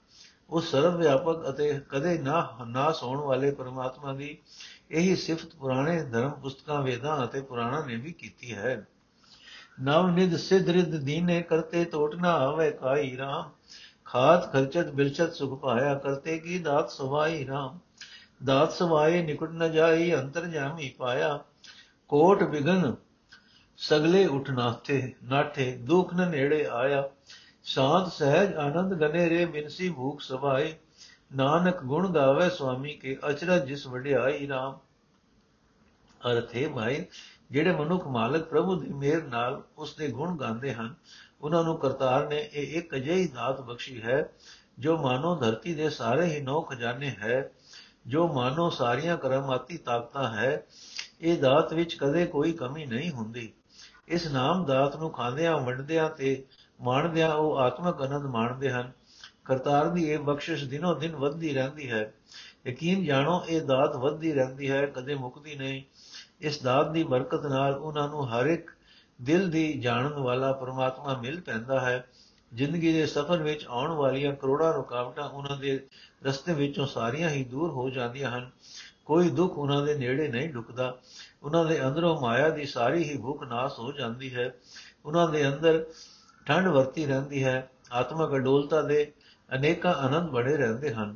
ਉਹ 0.50 0.62
ਸਰਵ 0.62 0.98
ਵਿਆਪਕ 0.98 1.50
ਅਤੇ 1.50 1.82
ਕਦੇ 1.90 2.18
ਨਾ, 2.18 2.58
ਨਾਸ 2.68 3.04
ਹੋਣ 3.04 3.18
ਵਾਲੇ 3.18 3.52
ਪਰਮਾਤਮਾ 3.52 4.14
ਦੀ 4.14 4.38
ਇਹੀ 4.92 5.16
ਸਿਫਤ 5.16 5.56
ਪੁਰਾਣੇ 5.56 6.04
ਧਰਮ 6.04 6.32
ਪੁਸਤਕਾਂ, 6.32 6.82
ਵੇਦਾਂ 6.82 7.24
ਅਤੇ 7.24 7.42
ਪੁਰਾਣਾ 7.42 7.86
ਨੇ 7.86 7.96
ਵੀ 7.96 8.12
ਕੀਤੀ 8.12 8.54
ਹੈ। 8.54 8.88
ਨਵ 9.82 10.10
ਨਿਦ 10.10 10.36
ਸਿਧ 10.38 10.70
ਰਿਦ 10.70 10.96
ਦੀਨੇ 10.96 11.42
ਕਰਤੇ 11.42 11.86
ਟੋਟ 11.86 12.16
ਨਾ 12.16 12.32
ਆਵੇ 12.32 12.72
ਕਾਈ 12.72 13.18
ਰਾਮ। 13.18 13.52
ਖਾਤ 14.12 14.52
ਖਰਚਤ 14.54 14.88
ਬਿਲਚਤ 14.92 15.34
ਸੁਖ 15.34 15.60
ਪਾਇਆ 15.62 15.94
ਕਰਤੇ 15.96 16.38
ਕੀ 16.40 16.60
ਦਾਤ 16.60 16.90
ਸਵਾਈ 16.90 17.46
ਰਾਮ। 17.48 17.80
ਦਾਤ 18.44 18.72
ਸਵਾਏ 18.72 19.22
ਨਿਕਟ 19.22 19.52
ਨ 19.52 19.72
ਜਾਈ 19.72 20.14
ਅੰਤਰ 20.16 20.46
ਜਾਮੀ 20.46 20.90
ਪਾਇਆ। 20.90 21.40
ਕੋਟ 22.10 22.44
ਬਿਗਨ 22.44 22.96
ਸਗਲੇ 23.78 24.26
ਉਠ 24.26 24.50
ਨਾਥੇ, 24.50 25.14
ਨਾਠੇ, 25.24 25.72
ਦੁਖ 25.78 26.14
ਨ 26.14 26.30
ਨੇੜੇ 26.30 26.66
ਆਇਆ। 26.72 27.10
ਸ਼ਾਂਤ 27.64 28.12
ਸਹਿਜ 28.12 28.54
ਆਨੰਦ 28.54 28.94
ਗਨੇ 28.94 29.30
ਰੇ 29.30 29.46
ਬਿਨਸੀ 29.46 29.90
ਭੂਖ 29.90 30.22
ਸਭਾਏ 30.22 30.74
ਨਾਨਕ 31.36 31.82
ਗੁਣ 31.84 32.12
ਗਾਵੇ 32.14 32.50
ਸੁਆਮੀ 32.50 32.94
ਕੇ 32.94 33.18
ਅਚਰਜ 33.30 33.66
ਜਿਸ 33.66 33.88
ਵਡਿਆਈ 33.88 34.48
RAM 34.48 34.78
ਅਰਥੇ 36.22 36.68
ਭਾਈ, 36.68 37.06
ਜਿਹੜੇ 37.52 37.72
ਮਨੁੱਖ 37.72 38.08
ਮਾਲਕ 38.08 38.44
ਪ੍ਰਭੂ 38.44 38.76
ਦੀ 38.76 38.94
ਮਿਹਰ 38.94 39.24
ਨਾਲ 39.24 39.62
ਉਸ 39.78 39.96
ਦੇ 39.96 40.08
ਗੁਣ 40.08 40.38
ਗਾਉਂਦੇ 40.38 40.74
ਹਨ 40.74 40.96
ਉਹਨਾਂ 41.44 41.64
ਨੂੰ 41.64 41.78
ਕਰਤਾਰ 41.78 42.28
ਨੇ 42.28 42.50
ਇਹ 42.54 42.78
ਇੱਕ 42.78 42.96
ਅਜਿਹੀ 42.96 43.28
ਦਾਤ 43.28 43.62
ਬਖਸ਼ੀ 43.62 44.02
ਹੈ, 44.02 44.30
ਜੋ 44.80 44.98
ਮਾਨੋ 44.98 45.36
ਧਰਤੀ 45.36 45.74
ਦੇ 45.74 45.90
ਸਾਰੇ 45.90 46.26
ਹੀ 46.26 46.42
ਨੌ 46.42 46.62
ਖਜ਼ਾਨੇ 46.62 47.10
ਹੈ, 47.10 47.52
ਜੋ 48.08 48.28
ਮਾਨੋ 48.28 48.70
ਸਾਰੀਆਂ 48.70 49.18
ਕਰਮਾਤੀ 49.18 49.78
ਤਾਕਤਾਂ 49.78 50.36
ਹੈ, 50.36 50.64
ਇਹ 51.22 51.38
ਦਾਤ 51.38 51.74
ਵਿੱਚ 51.74 51.96
ਕਦੇ 51.96 52.26
ਕੋਈ 52.26 52.52
ਕਮੀ 52.52 52.86
ਨਹੀਂ 52.86 53.12
ਹੁੰਦੀ। 53.12 53.54
ਇਸ 54.08 54.28
ਨਾਮ 54.28 54.66
ਦਾਤ 54.66 54.96
ਨੂੰ 54.96 55.10
ਖਾਂਦਿਆਂ, 55.10 55.58
ਵੰਡਦਿਆਂ 55.58 56.10
ਤੇ 56.10 56.44
ਮਾਣਦਿਆਂ 56.82 57.34
ਉਹ 57.34 57.58
ਆਤਮਕ 57.58 58.02
ਆਨੰਦ 58.02 58.26
ਮਾਣਦੇ 58.26 58.72
ਹਨ। 58.72 58.92
ਕਰਤਾਰ 59.46 59.90
ਦੀ 59.90 60.04
ਇਹ 60.10 60.20
ਬਖਸ਼ਿਸ਼ 60.20 60.64
ਦਿਨੋ 60.64 60.94
ਦਿਨ 60.94 61.16
ਵੱਧਦੀ 61.16 61.54
ਰਹਿੰਦੀ 61.54 61.92
ਹੈ। 61.92 62.14
ਯਕੀਨ 62.68 63.06
ਜਾਣੋ, 63.06 63.44
ਇਹ 63.50 63.62
ਦਾਤ 63.62 63.96
ਵੱਧਦੀ 63.96 64.34
ਰਹਿੰਦੀ 64.34 64.72
ਹੈ, 64.72 64.86
ਕਦੇ 64.86 65.16
ਮੁੱਕਦੀ 65.16 65.56
ਨਹੀਂ। 65.56 65.84
ਇਸ 66.42 66.62
ਦਾਤ 66.62 66.92
ਦੀ 66.92 67.04
ਬਰਕਤ 67.04 67.46
ਨਾਲ 67.46 67.74
ਉਹਨਾਂ 67.74 68.10
ਨੂੰ 68.10 68.30
ਹਰ 68.30 68.46
ਇੱਕ 68.46 68.72
ਦਿਲ 69.24 69.50
ਦੀ 69.50 69.80
ਜਾਣਨ 69.80 70.14
ਵਾਲਾ 70.14 70.54
ਪਰਮਾਤਮਾ 70.54 71.14
ਮਿਲ 71.14 71.42
ਪੈਂਦਾ 71.42 71.80
ਹੈ। 71.80 72.08
ਜ਼ਿੰਦਗੀ 72.54 72.94
ਦੇ 72.94 73.06
ਸਫ਼ਰ 73.06 73.38
ਵਿੱਚ 73.38 73.66
ਆਉਣ 73.68 73.92
ਵਾਲੀਆਂ 73.92 74.36
ਕਰੋੜਾਂ 74.36 74.74
ਰੁਕਾਵਟਾਂ 74.74 75.30
ਉਹਨਾਂ 75.30 75.58
ਦੇ 75.58 75.88
ਰਸਤੇ 76.24 76.54
ਵਿੱਚੋਂ 76.54 76.88
ਸਾਰੀਆਂ 76.88 77.30
ਹੀ 77.30 77.44
ਦੂਰ 77.44 77.72
ਹੋ 77.72 77.90
ਜਾਂਦੀਆਂ 77.90 78.32
ਹਨ। 78.32 78.50
ਕੋਈ 79.06 79.30
ਦੁੱਖ 79.30 79.58
ਉਹਨਾਂ 79.58 79.86
ਦੇ 79.86 79.98
ਨੇੜੇ 79.98 80.28
ਨਹੀਂ 80.28 80.50
ਢੁਕਦਾ 80.50 80.98
ਉਹਨਾਂ 81.44 81.66
ਦੇ 81.66 81.88
ਅੰਦਰੋਂ 81.88 82.22
ਮਾਇਆ 82.22 82.50
ਦੀ 82.50 82.66
ਸਾਰੀ 82.66 83.04
ਹੀ 83.04 83.18
ਭੁੱਖ 83.18 83.44
ਨਾਸ 83.44 83.80
ਹੋ 83.80 83.92
ਜਾਂਦੀ 83.92 84.36
ਹੈ। 84.36 84.54
ਉਹਨਾਂ 85.06 85.30
ਦੇ 85.30 85.48
ਅੰਦਰ 85.48 85.86
ਠੰਡ 86.46 86.68
ਵਰਤੀ 86.68 87.06
ਰਹਿੰਦੀ 87.06 87.44
ਹੈ। 87.44 87.70
ਆਤਮਕ 87.92 88.36
ਅਡੋਲਤਾ 88.36 88.82
ਦੇ 88.82 89.12
ਅਨੇਕਾਂ 89.56 89.94
ਆਨੰਦ 89.94 90.30
ਬੜੇ 90.30 90.58
ਰਹਿੰਦੇ 90.58 90.94
ਹਨ। 90.94 91.16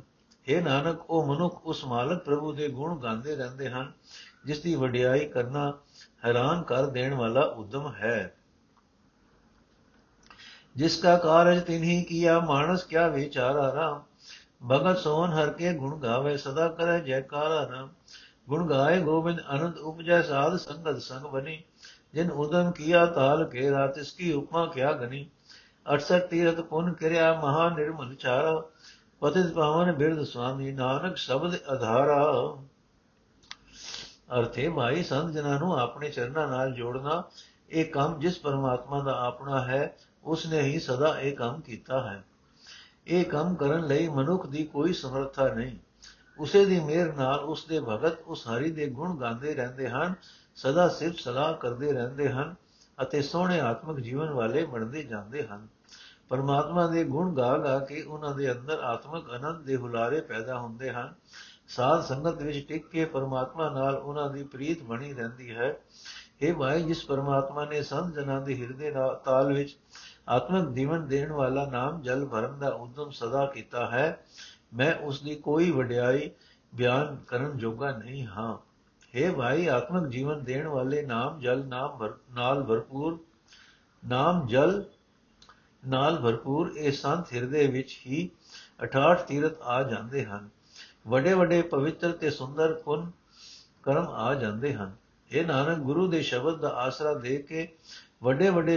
हे 0.50 0.64
ਨਾਨਕ, 0.64 1.10
ਉਹ 1.10 1.34
ਮਨੁੱਖ 1.34 1.66
ਉਸ 1.66 1.84
ਮਾਲਕ 1.84 2.24
ਪ੍ਰਭੂ 2.24 2.52
ਦੇ 2.52 2.68
ਗੁਣ 2.68 2.98
ਗਾਉਂਦੇ 2.98 3.36
ਰਹਿੰਦੇ 3.36 3.70
ਹਨ, 3.70 3.92
ਜਿਸ 4.44 4.60
ਦੀ 4.60 4.74
ਵਡਿਆਈ 4.74 5.28
ਕਰਨਾ 5.28 5.78
ਹੈਰਾਨ 6.26 6.62
ਕਰ 6.62 6.86
ਦੇਣ 6.86 7.14
ਵਾਲਾ 7.14 7.40
ਉਦਮ 7.56 7.92
ਹੈ 7.94 8.34
ਜਿਸ 10.76 11.00
ਕਾ 11.02 11.16
ਕਾਰਜ 11.16 11.60
ਤਿਨਹੀ 11.60 12.02
ਕੀਆ 12.02 12.38
ਮਾਨਸ 12.40 12.84
ਕਿਆ 12.84 13.06
ਵਿਚਾਰਾ 13.08 13.72
ਰਾਮ 13.74 14.02
ਭਗਤ 14.68 14.98
ਸੋਨ 14.98 15.32
ਹਰ 15.32 15.50
ਕੇ 15.52 15.72
ਗੁਣ 15.72 15.98
ਗਾਵੇ 16.00 16.36
ਸਦਾ 16.36 16.68
ਕਰੇ 16.68 17.00
ਜੈਕਾਰਾ 17.00 17.62
ਰਾਮ 17.70 17.88
ਗੁਣ 18.48 18.66
ਗਾਏ 18.68 19.00
ਗੋਬਿੰਦ 19.00 19.40
ਅਨੰਦ 19.50 19.78
ਉਪਜੈ 19.78 20.20
ਸਾਧ 20.22 20.56
ਸੰਗਤ 20.56 20.98
ਸੰਗ 20.98 21.26
ਬਨੀ 21.26 21.62
ਜਿਨ 22.14 22.30
ਉਦਮ 22.30 22.70
ਕੀਆ 22.72 23.04
ਤਾਲ 23.06 23.44
ਕੇ 23.44 23.70
ਰਾਤ 23.70 23.98
ਇਸ 23.98 24.12
ਕੀ 24.12 24.32
ਉਪਮਾ 24.32 24.66
ਕਿਆ 24.66 24.92
ਗਨੀ 24.92 25.26
68 25.86 26.20
ਤੀਰਥ 26.30 26.60
ਪੁਨ 26.60 26.92
ਕਰਿਆ 26.92 27.32
ਮਹਾ 27.34 27.68
ਨਿਰਮਲ 27.68 28.14
ਚਾਰਾ 28.14 28.60
ਪਤਿਤ 29.22 29.52
ਪਾਵਨ 29.54 29.92
ਬਿਰਧ 29.92 30.22
ਸੁਆਮੀ 30.24 30.72
ਨਾਨਕ 30.72 31.16
ਸ਼ਬਦ 31.16 31.56
ਅਧਾਰਾ 31.72 32.22
ਅਰਥੇ 34.38 34.68
ਮਾਈ 34.68 35.02
ਸੰਤ 35.02 35.32
ਜਨਾਂ 35.32 35.58
ਨੂੰ 35.58 35.78
ਆਪਣੇ 35.78 36.10
ਚਰਨਾਂ 36.10 36.48
ਨਾਲ 36.48 36.72
ਜੋੜਨਾ, 36.72 37.22
ਇਹ 37.70 37.84
ਕੰਮ 37.84 38.18
ਜਿਸ 38.18 38.38
ਪਰਮਾਤਮਾ 38.38 39.02
ਦਾ 39.02 39.26
ਆਪਣਾ 39.26 39.64
ਹੈ 39.64 39.96
ਉਸ 40.24 40.46
ਨੇ 40.46 40.60
ਹੀ 40.60 40.78
ਸਦਾ 40.78 41.20
ਇਹ 41.20 41.36
ਕੰਮ 41.36 41.60
ਕੀਤਾ 41.60 42.10
ਹੈ। 42.10 42.24
ਇਹ 43.06 43.24
ਕੰਮ 43.24 43.54
ਕਰਨ 43.54 43.86
ਲਈ 43.86 44.08
ਮਨੁੱਖ 44.08 44.46
ਦੀ 44.46 44.64
ਕੋਈ 44.64 44.92
ਸਮਰੱਥਾ 44.92 45.48
ਨਹੀਂ। 45.48 45.76
ਉਸੇ 46.38 46.64
ਦੀ 46.64 46.80
ਮਿਹਰ 46.80 47.12
ਨਾਲ 47.12 47.38
ਉਸ 47.38 47.64
ਦੇ 47.64 47.80
ਭਗਤ 47.80 48.20
ਉਸ 48.20 48.48
ਹਰੀ 48.48 48.70
ਦੇ 48.70 48.86
ਗੁਣ 48.86 49.16
ਗਾਉਂਦੇ 49.16 49.54
ਰਹਿੰਦੇ 49.54 49.88
ਹਨ, 49.88 50.14
ਸਦਾ 50.56 50.88
ਸਿਫਤ 50.88 51.18
ਸਲਾਹ 51.18 51.54
ਕਰਦੇ 51.54 51.92
ਰਹਿੰਦੇ 51.92 52.28
ਹਨ 52.28 52.54
ਅਤੇ 53.02 53.22
ਸੋਹਣੇ 53.22 53.60
ਆਤਮਿਕ 53.60 54.00
ਜੀਵਨ 54.00 54.30
ਵਾਲੇ 54.30 54.64
ਬਣਦੇ 54.64 55.02
ਜਾਂਦੇ 55.02 55.46
ਹਨ। 55.46 55.68
ਪਰਮਾਤਮਾ 56.28 56.86
ਦੇ 56.86 57.04
ਗੁਣ 57.04 57.34
ਗਾ 57.34 57.58
ਗਾ 57.58 57.78
ਕੇ 57.78 58.02
ਉਹਨਾਂ 58.02 58.34
ਦੇ 58.34 58.52
ਅੰਦਰ 58.52 58.78
ਆਤਮਿਕ 58.78 59.30
ਆਨੰਦ 59.30 59.56
ਦੇ 59.56 59.76
ਹੁਲਾਰੇ 59.76 60.20
ਪੈਦਾ 60.20 60.58
ਹੁੰਦੇ 60.58 60.90
ਹਨ। 60.90 61.14
ਸਾਧ 61.68 62.02
ਸੰਗਤ 62.02 62.42
ਵਿੱਚ 62.42 62.68
ਟਿਕ 62.68 62.88
ਕੇ 62.88 63.04
ਪਰਮਾਤਮਾ 63.04 63.68
ਨਾਲ 63.70 63.96
ਉਹਨਾਂ 63.96 64.30
ਦੀ 64.30 64.42
ਪ੍ਰੀਤ 64.44 64.82
ਬਣੀ 64.82 65.12
ਰਹਿੰਦੀ 65.14 65.56
ਹੈ। 65.56 65.76
ਇਹ 66.40 66.54
ਭਾਈ, 66.54 66.82
ਜਿਸ 66.82 67.04
ਪਰਮਾਤਮਾ 67.04 67.64
ਨੇ 67.64 67.82
ਸੰਤ 67.82 68.14
ਜਨਾਂ 68.14 68.40
ਦੇ 68.40 68.60
ਹਿਰਦੇ 68.60 68.90
ਨਾਲ 68.90 69.14
ਤਾਲ 69.24 69.52
ਵਿੱਚ 69.52 69.76
ਆਤਮਿਕ 70.28 70.68
ਜੀਵਨ 70.68 71.06
ਦੇਣ 71.06 71.32
ਵਾਲਾ 71.32 71.66
ਨਾਮ 71.66 72.02
ਜਲ 72.02 72.26
ਭਰਨ 72.26 72.58
ਦਾ 72.58 72.68
ਉਦਮ 72.68 73.10
ਸਦਾ 73.10 73.46
ਕੀਤਾ 73.46 73.86
ਹੈ, 73.90 74.24
ਮੈਂ 74.74 74.94
ਉਸ 74.94 75.22
ਦੀ 75.22 75.34
ਕੋਈ 75.34 75.70
ਵਡਿਆਈ 75.70 76.30
ਬਿਆਨ 76.74 77.16
ਕਰਨ 77.26 77.58
ਜੋਗਾ 77.58 77.90
ਨਹੀਂ 77.90 78.26
ਹਾਂ। 78.26 78.56
हे 79.14 79.36
ਭਾਈ, 79.36 79.66
ਆਤਮਿਕ 79.66 80.10
ਜੀਵਨ 80.10 80.44
ਦੇਣ 80.44 80.68
ਵਾਲੇ 80.68 81.02
ਨਾਮ 81.02 81.40
ਜਲ 81.40 81.64
ਨਾਮ 81.66 82.14
ਨਾਲ 82.30 82.62
ਭਰਪੂਰ, 82.62 83.18
ਨਾਮ 84.06 84.46
ਜਲ 84.46 84.84
ਨਾਲ 85.86 86.16
ਭਰਪੂਰ 86.16 86.72
ਇਹ 86.76 86.92
ਸੰਤ 86.92 87.32
ਹਿਰਦੇ 87.32 87.66
ਵਿੱਚ 87.66 88.00
ਹੀ 88.06 88.30
68 88.80 89.24
ਤੀਰਥ 89.24 89.60
ਆ 89.62 89.82
ਜਾਂਦੇ 89.82 90.24
ਹਨ। 90.24 90.48
ਵੱਡੇ 91.06 91.34
ਵੱਡੇ 91.34 91.62
ਪਵਿੱਤਰ 91.62 92.12
ਤੇ 92.12 92.30
ਸੁੰਦਰ 92.30 92.72
ਪੁੰਨ 92.74 93.10
ਕਰਮ 93.82 94.08
ਆ 94.08 94.34
ਜਾਂਦੇ 94.34 94.74
ਹਨ। 94.74 94.92
ਇਹ 95.30 95.46
ਨਾਨਕ 95.46 95.78
ਗੁਰੂ 95.78 96.06
ਦੇ 96.06 96.22
ਸ਼ਬਦ 96.22 96.60
ਦਾ 96.60 96.68
ਆਸਰਾ 96.68 97.14
ਦੇ 97.14 97.36
ਕੇ 97.36 97.76
ਵੱਡੇ 98.22 98.50
ਵੱਡੇ, 98.50 98.76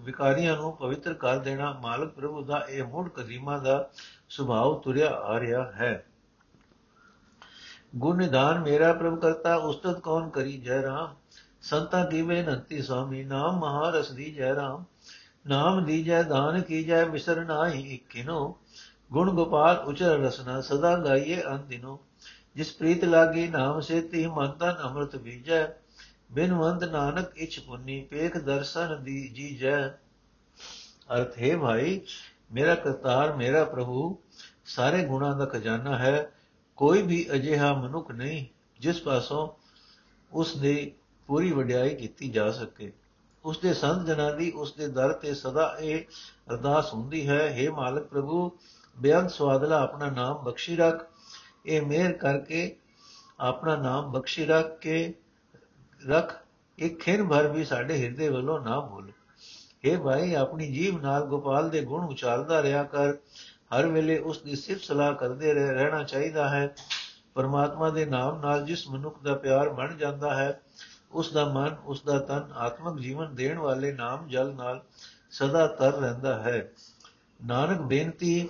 ਵਿਕਾਰੀਆਂ 0.00 0.56
ਨੂੰ 0.56 0.76
ਪਵਿੱਤਰ 0.76 1.14
ਕਰ 1.14 1.38
ਦੇਣਾ 1.38 1.80
ਮਾਲਕ 1.82 2.08
ਪ੍ਰਭੂ 2.08 2.44
ਦਾ 2.44 2.66
ਇਹ 2.68 2.84
ਮੁੱਢ 2.84 3.08
ਕਦੀਮਾ 3.08 3.58
ਦਾ 3.58 3.90
ਸੁਭਾਅ 4.28 4.80
ਤੁਰਿਆ 4.80 5.10
ਆ 5.10 5.40
ਰਿਹਾ 5.40 5.64
ਹੈ। 5.64 6.06
ਗੁਣ 7.96 8.16
ਨਿਧਾਨ 8.16 8.58
ਮੇਰਾ 8.58 8.92
ਪ੍ਰਭ 8.92 9.20
ਕਰਤਾ, 9.20 9.56
ਉਸਤਤ 9.56 10.00
ਕੌਣ 10.00 10.28
ਕਰੀ 10.28 10.58
ਜੈ 10.58 10.82
ਰਾਮ? 10.82 11.14
ਸੰਤਾ 11.62 12.04
ਕੀ 12.04 12.22
ਬੇਨੰਤੀ 12.22 12.82
ਸੁਆਮੀ, 12.82 13.24
ਨਾਮ 13.24 13.58
ਮਹਾਰਸ 13.58 14.10
ਦੀ 14.10 14.32
ਜੈ 14.32 14.54
ਰਾਮ। 14.54 14.84
ਨਾਮ 15.46 15.84
ਦੀਜੈ 15.84 16.22
ਦਾਨ 16.22 16.60
ਕੀਜੈ 16.60 17.04
ਵਿਸਰ 17.04 17.44
ਨਾਹੀ 17.44 17.94
ਇਕਿਨੋ 17.94 18.58
ਗੁਣ 19.12 19.30
ਗੋਪਾਲ 19.30 19.76
ਉਚਰ 19.76 20.18
ਰਸਨਾ 20.18 20.60
ਸਦਾ 20.60 20.96
ਗਾਈਏ 20.96 21.42
ਅਨ 21.42 21.66
ਦਿਨੋ। 21.68 21.98
ਜਿਸ 22.56 22.72
ਪ੍ਰੀਤ 22.72 23.04
ਲਾਗੀ 23.04 23.48
ਨਾਮ 23.48 23.80
ਸੇ 23.80 24.00
ਤੀ 24.00 24.26
ਮਨ 24.26 24.50
ਤਨ 24.50 24.76
ਅੰਮ੍ਰਿਤ 24.84 25.16
ਬੀਜੈ। 25.16 25.66
ਬਿਨਵੰਤ 26.32 26.84
ਨਾਨਕ 26.84 27.36
ਇਛ 27.36 27.60
ਪੁੰਨੀ, 27.60 28.00
ਪੇਖ 28.00 28.38
ਦਰਸ਼ਨ 28.38 29.04
ਦੀ 29.04 29.28
ਜੀ 29.28 29.56
ਜੈ 29.56 29.88
ਅਰਥ, 31.14 31.38
ਹੈ 31.38 31.56
ਭਾਈ, 31.56 32.00
ਮੇਰਾ 32.52 32.74
ਕਰਤਾਰ, 32.74 33.36
ਮੇਰਾ 33.36 33.64
ਪ੍ਰਭੂ, 33.64 34.18
ਸਾਰੇ 34.64 35.04
ਗੁਣਾਂ 35.04 35.36
ਦਾ 35.36 35.44
ਖਜ਼ਾਨਾ 35.44 35.98
ਹੈ। 35.98 36.32
ਕੋਈ 36.76 37.02
ਵੀ 37.02 37.26
ਅਜਿਹਾ 37.32 37.72
ਮਨੁੱਖ 37.72 38.10
ਨਹੀਂ, 38.10 38.46
ਜਿਸ 38.80 39.02
ਪਾਸੋਂ 39.02 39.48
ਉਸ 40.32 40.56
ਦੀ 40.56 40.92
ਪੂਰੀ 41.26 41.52
ਵਡਿਆਈ 41.52 41.94
ਕੀਤੀ 41.94 42.28
ਜਾ 42.28 42.50
ਸਕੇ। 42.50 42.92
ਉਸ 43.44 43.58
ਦੇ 43.58 43.74
ਸੰਤ 43.74 44.06
ਜਨਾਂ 44.06 44.34
ਦੀ 44.36 44.50
ਉਸ 44.50 44.72
ਦੇ 44.72 44.88
ਦਰ 44.88 45.12
ਤੇ 45.12 45.34
ਸਦਾ 45.34 45.76
ਇਹ 45.80 46.04
ਅਰਦਾਸ 46.50 46.94
ਹੁੰਦੀ 46.94 47.28
ਹੈ 47.28 47.58
हे 47.58 47.74
ਮਾਲਕ 47.74 48.02
ਪ੍ਰਭੂ 48.02 48.58
ਬੇਅੰਤ 48.96 49.30
ਸਵਾਦਲਾ 49.30 49.80
ਆਪਣਾ 49.80 50.10
ਨਾਮ 50.10 50.42
ਬਖਸ਼ੀ 50.44 50.76
ਰੱਖ। 50.76 51.06
ਇਹ 51.66 51.82
ਮਿਹਰ 51.82 52.12
ਕਰਕੇ 52.12 52.76
ਆਪਣਾ 53.40 53.76
ਨਾਮ 53.76 54.10
ਬਖਸ਼ੀ 54.12 54.44
ਰੱਖ 54.46 54.78
ਕੇ 54.78 55.14
ਰੱਖ। 56.08 56.34
ਇੱਕ 56.78 57.00
ਖਿਰ 57.00 57.22
ਭਰ 57.24 57.48
ਵੀ 57.48 57.64
ਸਾਡੇ 57.64 58.02
ਹਿਰਦੇ 58.02 58.28
ਵੱਲੋਂ 58.28 58.60
ਨਾ 58.60 58.80
ਭੁੱਲ 58.80 59.10
हे 59.86 60.00
ਭਾਈ, 60.02 60.34
ਆਪਣੀ 60.34 60.72
ਜੀਵ 60.72 61.00
ਨਾਲ 61.00 61.24
ਗੋਪਾਲ 61.24 61.70
ਦੇ 61.70 61.80
ਗੁਣ 61.80 62.06
ਉਚਾਰਦਾ 62.06 62.62
ਰਿਹਾ 62.62 62.82
ਕਰ। 62.84 63.14
ਹਰ 63.74 63.86
ਵੇਲੇ 63.86 64.18
ਉਸ 64.18 64.42
ਦੀ 64.42 64.56
ਸਿਫਤ 64.56 64.82
ਸਲਾਹ 64.82 65.14
ਕਰਦੇ 65.14 65.54
ਰਹਿਣਾ 65.54 66.02
ਚਾਹੀਦਾ 66.02 66.48
ਹੈ। 66.48 66.74
ਪਰਮਾਤਮਾ 67.34 67.90
ਦੇ 67.90 68.04
ਨਾਮ 68.06 68.40
ਨਾਲ 68.40 68.64
ਜਿਸ 68.64 68.88
ਮਨੁੱਖ 68.88 69.22
ਦਾ 69.22 69.34
ਪਿਆਰ 69.34 69.68
ਬਣ 69.68 69.96
ਜਾਂਦਾ 69.96 70.34
ਹੈ, 70.34 70.60
ਉਸ 71.12 71.32
ਦਾ 71.32 71.44
ਮਨ, 71.44 71.76
ਉਸ 71.84 72.02
ਦਾ 72.02 72.18
ਤਨ 72.18 72.52
ਆਤਮਿਕ 72.56 73.02
ਜੀਵਨ 73.02 73.34
ਦੇਣ 73.34 73.58
ਵਾਲੇ 73.58 73.92
ਨਾਮ 73.92 74.28
ਜਲ 74.28 74.54
ਨਾਲ 74.54 74.82
ਸਦਾ 75.30 75.66
ਤਰ 75.66 75.92
ਰਹਿੰਦਾ 75.92 76.42
ਹੈ। 76.42 76.72
ਨਾਨਕ 77.40 77.80
ਬੇਨਤੀ 77.80 78.48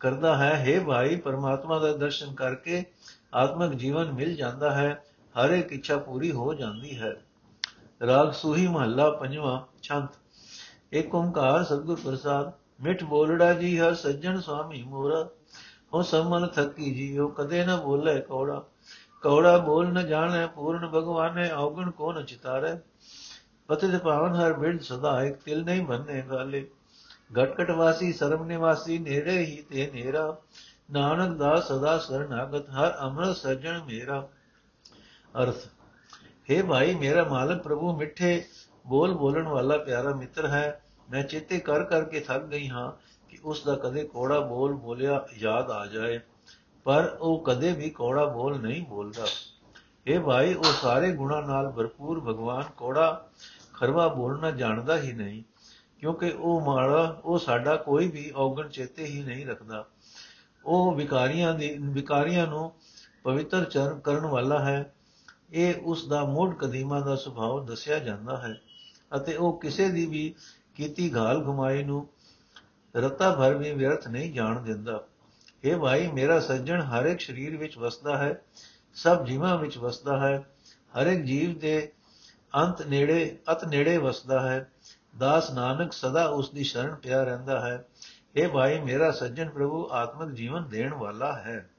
ਕਰਦਾ 0.00 0.36
ਹੈ 0.36 0.64
हे 0.64 0.86
ਭਾਈ, 0.86 1.16
ਪਰਮਾਤਮਾ 1.16 1.78
ਦਾ 1.78 1.92
ਦਰਸ਼ਨ 1.92 2.34
ਕਰਕੇ 2.34 2.84
ਆਤਮਿਕ 3.34 3.72
ਜੀਵਨ 3.72 4.12
ਮਿਲ 4.12 4.36
ਜਾਂਦਾ 4.36 4.70
ਹੈ, 4.70 5.04
ਹਰ 5.34 5.50
ਇੱਕ 5.50 5.72
ਇੱਛਾ 5.72 5.96
ਪੂਰੀ 5.96 6.32
ਹੋ 6.32 6.54
ਜਾਂਦੀ 6.54 6.98
ਹੈ। 6.98 7.16
ਰਾਗ 8.06 8.32
ਸੂਹੀ 8.32 8.66
ਮਹੱਲਾ 8.68 9.10
ਪੰਜਵਾਂ 9.10 9.60
ਛੰਤ 9.82 10.08
ਏਕ 10.92 11.14
ਓੰਕਾਰ 11.14 11.64
ਸਤਿਗੁਰ 11.64 11.98
ਪ੍ਰਸਾਦ, 12.04 12.52
ਮਿਠ 12.80 13.04
ਬੋਲੜਾ 13.04 13.52
ਜੀ 13.54 13.78
ਹਰ 13.78 13.94
ਸੱਜਣ 13.94 14.40
ਸੁਆਮੀ 14.40 14.82
ਮੋਰਾ। 14.82 15.28
ਹੋ 15.94 16.02
ਸਮਨ 16.02 16.46
ਥਕੀ 16.46 16.94
ਜੀਓ, 16.94 17.28
ਕਦੇ 17.28 17.64
ਨਾ 17.64 17.76
ਬੋਲੇ 17.76 18.20
ਕੌੜਾ। 18.20 18.64
ਕੌੜਾ 19.22 19.58
ਬੋਲ 19.58 19.92
ਨ 19.92 20.06
ਜਾਣੈ, 20.06 20.46
ਪੂਰਨ 20.46 20.86
ਭਗਵਾਨੇ, 20.86 21.50
ਔਗਣ 21.50 21.90
ਕੋ 21.90 22.12
ਨ 22.12 22.24
ਚਿਤਾਰੇ। 22.24 22.76
ਪਤਿਤ 23.68 23.96
ਪਾਵਨ 23.96 24.36
ਹਰ 24.36 24.52
ਬਿਰਦ 24.52 24.80
ਸਦਾ 24.80 25.22
ਇੱਕ, 25.22 25.36
ਤਿਲ 25.36 25.64
ਨਹੀਂ 25.64 25.82
ਬੰਨੇ 25.82 26.22
ਗਾਲੇ। 26.30 26.66
ਘਟਕਟ 27.30 27.70
ਵਾਸੀ 27.70 28.12
ਸਰਮ 28.12 28.44
ਨਿਵਾਸੀ 28.44 28.98
ਨੇੜੇ 28.98 29.38
ਹੀ 29.38 29.62
ਤੇ 29.70 29.90
ਨੇਰਾ 29.94 30.36
ਨਾਨਕ 30.90 31.36
ਦਾ 31.38 31.54
ਸਦਾ 31.60 31.96
ਸਰਨਾਗਤ, 31.98 32.70
ਹਰ 32.70 32.96
ਅਮਰ 33.06 33.32
ਸਜਣ 33.32 33.82
ਮੇਰਾ। 33.84 34.20
ਅਰਥ 35.34 35.66
हे 36.50 36.64
ਭਾਈ, 36.66 36.94
ਮੇਰਾ 36.94 37.24
ਮਾਲਕ 37.24 37.62
ਪ੍ਰਭੂ, 37.62 37.96
ਮਿੱਠੇ 37.96 38.44
ਬੋਲ 38.86 39.14
ਬੋਲਣ 39.14 39.48
ਵਾਲਾ 39.48 39.76
ਪਿਆਰਾ 39.78 40.14
ਮਿੱਤਰ 40.14 40.46
ਹੈ। 40.46 40.80
ਮੈਂ 41.08 41.22
ਚੇਤੇ 41.22 41.58
ਕਰ 41.58 41.84
ਕਰਕੇ 41.84 42.20
ਥੱਕ 42.20 42.44
ਗਈ 42.44 42.68
ਹਾਂ 42.68 42.90
ਕਿ 43.28 43.38
ਉਸ 43.44 43.64
ਦਾ 43.64 43.74
ਕਦੇ 43.74 44.04
ਕੋੜਾ 44.04 44.40
ਬੋਲ 44.40 44.74
ਬੋਲਿਆ 44.74 45.24
ਯਾਦ 45.38 45.70
ਆ 45.70 45.86
ਜਾਏ, 45.86 46.18
ਪਰ 46.86 47.16
ਉਹ 47.20 47.42
ਕਦੇ 47.44 47.72
ਵੀ 47.72 47.90
ਕੋੜਾ 47.90 48.24
ਬੋਲ 48.24 48.60
ਨਹੀਂ 48.60 48.84
ਬੋਲਦਾ। 48.86 49.26
ਇਹ 50.06 50.20
ਭਾਈ, 50.20 50.54
ਉਹ 50.54 50.72
ਸਾਰੇ 50.72 51.12
ਗੁਣਾ 51.12 51.40
ਨਾਲ 51.40 51.70
ਭਰਪੂਰ 51.70 52.20
ਭਗਵਾਨ 52.20 52.64
ਕੋੜਾ 52.76 53.28
ਖਰਵਾ 53.72 54.08
ਬੋਲਣਾ 54.08 54.50
ਜਾਣਦਾ 54.50 54.98
ਹੀ 54.98 55.12
ਨਹੀਂ। 55.12 55.42
ਕਿਉਂਕਿ 56.00 56.30
ਉਹ 56.30 56.60
ਮਾੜਾ, 56.60 57.20
ਉਹ 57.24 57.38
ਸਾਡਾ 57.38 57.76
ਕੋਈ 57.76 58.08
ਵੀ 58.08 58.32
ਔਗਣ 58.36 58.68
ਚੇਤੇ 58.68 59.04
ਹੀ 59.04 59.22
ਨਹੀਂ 59.22 59.46
ਰੱਖਦਾ। 59.46 59.86
ਉਹ 60.64 60.94
ਵਿਕਾਰੀਆਂ 60.94 61.54
ਦੀ, 61.54 61.76
ਵਿਕਾਰੀਆਂ 61.80 62.46
ਨੂੰ 62.46 62.72
ਪਵਿੱਤਰ 63.24 63.64
ਚਰਨ 63.64 64.00
ਕਰਨ 64.00 64.26
ਵਾਲਾ 64.26 64.64
ਹੈ। 64.64 64.94
ਇਹ 65.52 65.74
ਉਸ 65.74 66.08
ਦਾ 66.08 66.24
ਮੋੜ 66.24 66.54
ਕਦੀਮਾ 66.54 67.00
ਦਾ 67.00 67.16
ਸੁਭਾਅ 67.16 67.66
ਦੱਸਿਆ 67.66 67.98
ਜਾਂਦਾ 67.98 68.36
ਹੈ 68.36 68.60
ਅਤੇ 69.16 69.36
ਉਹ 69.36 69.60
ਕਿਸੇ 69.60 69.88
ਦੀ 69.88 70.06
ਵੀ 70.06 70.34
ਕੀਤੀ 70.74 71.14
ਘਾਲ 71.14 71.44
ਘੁਮਾਈ 71.46 71.82
ਨੂੰ 71.82 72.08
ਰਤਾ 72.96 73.34
ਭਰ 73.34 73.54
ਵੀ 73.54 73.72
ਵਿਅਰਥ 73.72 74.08
ਨਹੀਂ 74.08 74.32
ਜਾਣ 74.32 74.62
ਦਿੰਦਾ। 74.62 75.06
ਇਹ 75.64 75.76
ਭਾਈ, 75.76 76.08
ਮੇਰਾ 76.08 76.40
ਸੱਜਣ 76.40 76.80
ਹਰ 76.80 77.06
ਇੱਕ 77.06 77.20
ਸਰੀਰ 77.20 77.56
ਵਿੱਚ 77.56 77.78
ਵਸਦਾ 77.78 78.18
ਹੈ, 78.18 78.42
ਸਭ 78.94 79.24
ਜੀਵਾਂ 79.24 79.58
ਵਿੱਚ 79.58 79.78
ਵਸਦਾ 79.78 80.28
ਹੈ, 80.28 80.46
ਹਰ 80.98 81.06
ਇੱਕ 81.06 81.22
ਜੀਵ 81.22 81.58
ਦੇ 81.58 81.92
ਅੰਤ 82.56 82.82
ਨੇੜੇ 82.82 83.38
ਅਤ 83.52 83.64
ਨੇੜੇ 83.64 83.96
ਵਸਦਾ 83.98 84.50
ਹੈ। 84.50 84.70
ਦਾਸ 85.18 85.50
ਨਾਨਕ 85.50 85.92
ਸਦਾ 85.92 86.26
ਉਸ 86.26 86.50
ਦੀ 86.50 86.64
ਸ਼ਰਨ 86.64 86.94
ਪਿਆ 86.94 87.22
ਰਹਿੰਦਾ 87.22 87.60
ਹੈ। 87.60 87.84
ਇਹ 88.36 88.48
ਭਾਈ, 88.48 88.80
ਮੇਰਾ 88.80 89.10
ਸੱਜਣ 89.10 89.48
ਪ੍ਰਭੂ 89.48 89.88
ਆਤਮਿਕ 89.92 90.30
ਜੀਵਨ 90.30 90.68
ਦੇਣ 90.68 90.94
ਵਾਲਾ 90.94 91.32
ਹੈ। 91.32 91.70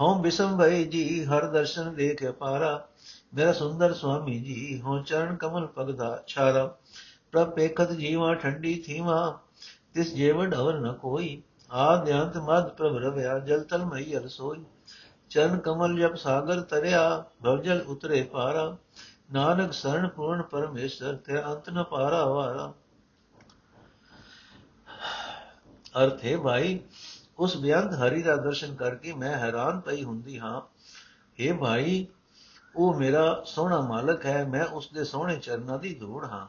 ਹਉ 0.00 0.22
ਬਿਸਮ 0.22 0.58
ਭਈ 0.58 0.84
ਜੀ, 0.84 1.24
ਹਰ 1.24 1.46
ਦਰਸ਼ਨ 1.46 1.94
ਦੇਖ 1.94 2.30
ਪਾਰਾ 2.30 2.88
ਮੇਰਾ 3.34 3.52
ਸੁੰਦਰ 3.52 3.94
ਸੁਆਮੀ 3.94 4.40
ਜੀ 4.40 4.80
ਹੋ 4.80 4.98
ਚਰਨ 4.98 5.36
ਕਮਲ 5.36 5.66
ਪਗਦਾ 5.66 6.22
ਛਾਰਾ। 6.26 6.76
ਪ੍ਰਭ 7.32 7.50
ਪੇਖਤ 7.50 7.92
ਜੀਵਾ 7.92 8.34
ਠੰਡੀ 8.34 8.82
ਥੀਵਾ, 8.86 9.40
ਤਿਸ 9.94 10.14
ਜੀਵਨ 10.14 10.54
ਅਵਰ 10.54 10.74
ਨ 10.74 10.92
ਕੋਈ। 10.92 11.42
ਆਦਿਆੰਤ 11.70 12.36
ਮਦ 12.36 12.68
ਪ੍ਰਭ 12.68 12.96
ਰਵਿਆ, 12.96 13.38
ਜਲ 13.38 13.64
ਤਲ 13.64 13.84
ਮਈ 13.84 14.14
ਰਸੋਈ 14.14 14.64
ਚਰਨ 15.30 15.58
ਕਮਲ 15.58 16.00
ਜਪ 16.00 16.14
ਸਾਗਰ 16.14 16.60
ਤਰਿਆ 16.60 17.24
ਭਵਜਲ 17.44 17.80
ਉਤਰੇ 17.80 18.22
ਪਾਰਾ। 18.22 18.76
ਨਾਨਕ 19.32 19.72
ਸਰਣ 19.72 20.08
ਪੂਰਨ 20.08 20.42
ਪਰਮੇਸ਼ਰ 20.42 21.16
ਤੇ 21.16 21.44
ਅੰਤ 21.44 21.70
ਨ 21.70 21.82
ਪਾਰਾ 21.82 22.24
ਵਾਰਾ। 22.24 22.74
ਅਰਥ 26.04 26.24
ਹੈ 26.24 26.38
ਭਾਈ, 26.38 26.80
ਉਸ 27.38 27.56
ਬਿਆੰਤ 27.56 27.94
ਹਰੀ 27.94 28.22
ਦਾ 28.22 28.36
ਦਰਸ਼ਨ 28.36 28.74
ਕਰਕੇ 28.74 29.12
ਮੈਂ 29.12 29.38
ਹੈਰਾਨ 29.38 29.80
ਪਈ 29.80 30.04
ਹੁੰਦੀ 30.04 30.38
ਹਾਂ। 30.38 30.60
हे 31.42 31.58
ਭਾਈ, 31.58 32.06
ਉਹ 32.76 32.94
ਮੇਰਾ 32.94 33.42
ਸੋਹਣਾ 33.46 33.80
ਮਾਲਕ 33.80 34.26
ਹੈ, 34.26 34.44
ਮੈਂ 34.44 34.66
ਉਸ 34.66 34.90
ਦੇ 34.94 35.04
ਸੋਹਣੇ 35.04 35.36
ਚਰਨਾਂ 35.36 35.78
ਦੀ 35.78 35.94
ਧੂੜ 35.94 36.24
ਹਾਂ। 36.24 36.46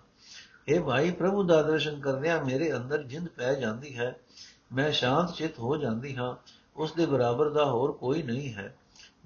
हे 0.72 0.84
ਭਾਈ, 0.84 1.12
ਪ੍ਰਭੂ 1.12 1.44
ਦਾ 1.44 1.62
ਦਰਸ਼ਨ 1.62 2.00
ਕਰਦਿਆਂ 2.00 2.46
ਮੇਰੇ 2.46 2.75
ਅੰਦਰ 2.75 3.04
ਜਿੰਦ 3.04 3.28
ਪੈ 3.28 3.54
ਜਾਂਦੀ 3.54 3.98
ਹੈ। 3.98 4.16
ਮੈਂ 4.74 4.92
ਸ਼ਾਂਤ 4.92 5.34
ਚਿਤ 5.34 5.60
ਹੋ 5.60 5.78
ਜਾਂਦੀ 5.78 6.16
ਹਾਂ, 6.16 6.36
ਉਸ 6.78 6.94
ਦੇ 6.94 7.06
ਬਰਾਬਰ 7.06 7.50
ਦਾ 7.50 7.66
ਹੋਰ 7.66 7.92
ਕੋਈ 7.92 8.24
ਨਹੀਂ 8.24 8.54
ਹੈ। 8.54 8.75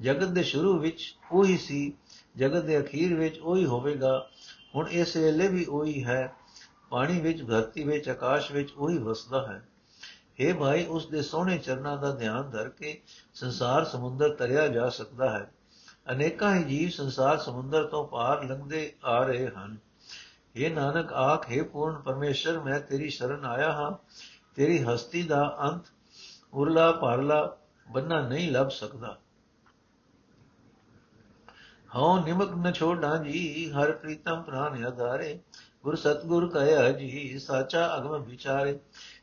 ਜਗਤ 0.01 0.27
ਦੇ 0.27 0.43
ਸ਼ੁਰੂ 0.43 0.79
ਵਿੱਚ 0.79 1.15
ਉਹੀ 1.31 1.57
ਸੀ 1.57 1.93
ਜਗਤ 2.37 2.63
ਦੇ 2.63 2.79
ਅਖੀਰ 2.79 3.15
ਵਿੱਚ 3.15 3.39
ਉਹੀ 3.39 3.65
ਹੋਵੇਗਾ। 3.65 4.29
ਹੁਣ 4.75 4.87
ਇਸ 4.87 5.17
ਵੇਲੇ 5.17 5.47
ਵੀ 5.47 5.65
ਉਹੀ 5.65 6.03
ਹੈ। 6.03 6.33
ਪਾਣੀ 6.89 7.21
ਵਿੱਚ, 7.21 7.47
ਧਰਤੀ 7.47 7.83
ਵਿੱਚ, 7.83 8.09
ਆਕਾਸ਼ 8.09 8.51
ਵਿੱਚ 8.51 8.73
ਉਹੀ 8.77 8.97
ਵਸਦਾ 8.97 9.47
ਹੈ। 9.47 9.67
हे 10.41 10.57
ਭਾਈ, 10.57 10.85
ਉਸ 10.85 11.07
ਦੇ 11.07 11.21
ਸੋਹਣੇ 11.21 11.57
ਚਰਨਾਂ 11.57 11.97
ਦਾ 11.97 12.11
ਧਿਆਨ 12.11 12.49
ਧਰ 12.49 12.69
ਕੇ 12.69 13.01
ਸੰਸਾਰ 13.33 13.85
ਸਮੁੰਦਰ 13.85 14.29
ਤਰਿਆ 14.35 14.67
ਜਾ 14.67 14.89
ਸਕਦਾ 14.89 15.29
ਹੈ। 15.29 15.51
ਅਨੇਕਾਂ 16.11 16.55
ਹੀ 16.55 16.63
ਜੀਵ 16.63 16.89
ਸੰਸਾਰ 16.89 17.37
ਸਮੁੰਦਰ 17.37 17.83
ਤੋਂ 17.83 18.07
ਪਾਰ 18.07 18.43
ਲੰਘਦੇ 18.43 18.93
ਆ 19.03 19.23
ਰਹੇ 19.23 19.47
ਹਨ। 19.47 19.77
ਇਹ 20.55 20.71
ਨਾਨਕ, 20.71 21.13
ਆਖੇ 21.13 21.61
ਪੂਰਨ 21.61 21.95
ਪਰਮੇਸ਼ਰ, 21.95 22.59
ਮੈਂ 22.59 22.79
ਤੇਰੀ 22.79 23.09
ਸ਼ਰਨ 23.09 23.45
ਆਇਆ 23.45 23.71
ਹਾਂ। 23.71 23.91
ਤੇਰੀ 24.55 24.83
ਹਸਤੀ 24.83 25.23
ਦਾ 25.23 25.57
ਅੰਤ 25.61 25.83
ਉਰਲਾ 26.53 26.91
ਪਰਲਾ 26.91 27.57
ਬੰਨਾ 27.91 28.27
ਨਹੀਂ 28.27 28.51
ਲੱਭ 28.51 28.69
ਸਕਦਾ। 28.69 29.17
ਹਉ 31.97 32.25
ਨਿਮਕ 32.25 32.51
ਨ 32.67 32.71
ਛੋੜਾਂ 32.71 33.17
ਜੀ, 33.17 33.71
ਹਰ 33.71 33.91
ਪ੍ਰੀਤਮ 33.91 34.41
ਪ੍ਰਾਨ 34.41 34.85
ਆਧਾਰੇ 34.85 35.39
ਗੁਰ 35.83 35.95
ਸਤਗੁਰ 35.95 36.49
ਕਹਿਆ 36.49 36.91
ਜੀ, 36.91 37.39
ਸਾਚਾ 37.39 37.97
ਅਗਮ 37.97 38.23
ਵਿਚਾਰੇ। 38.23 38.79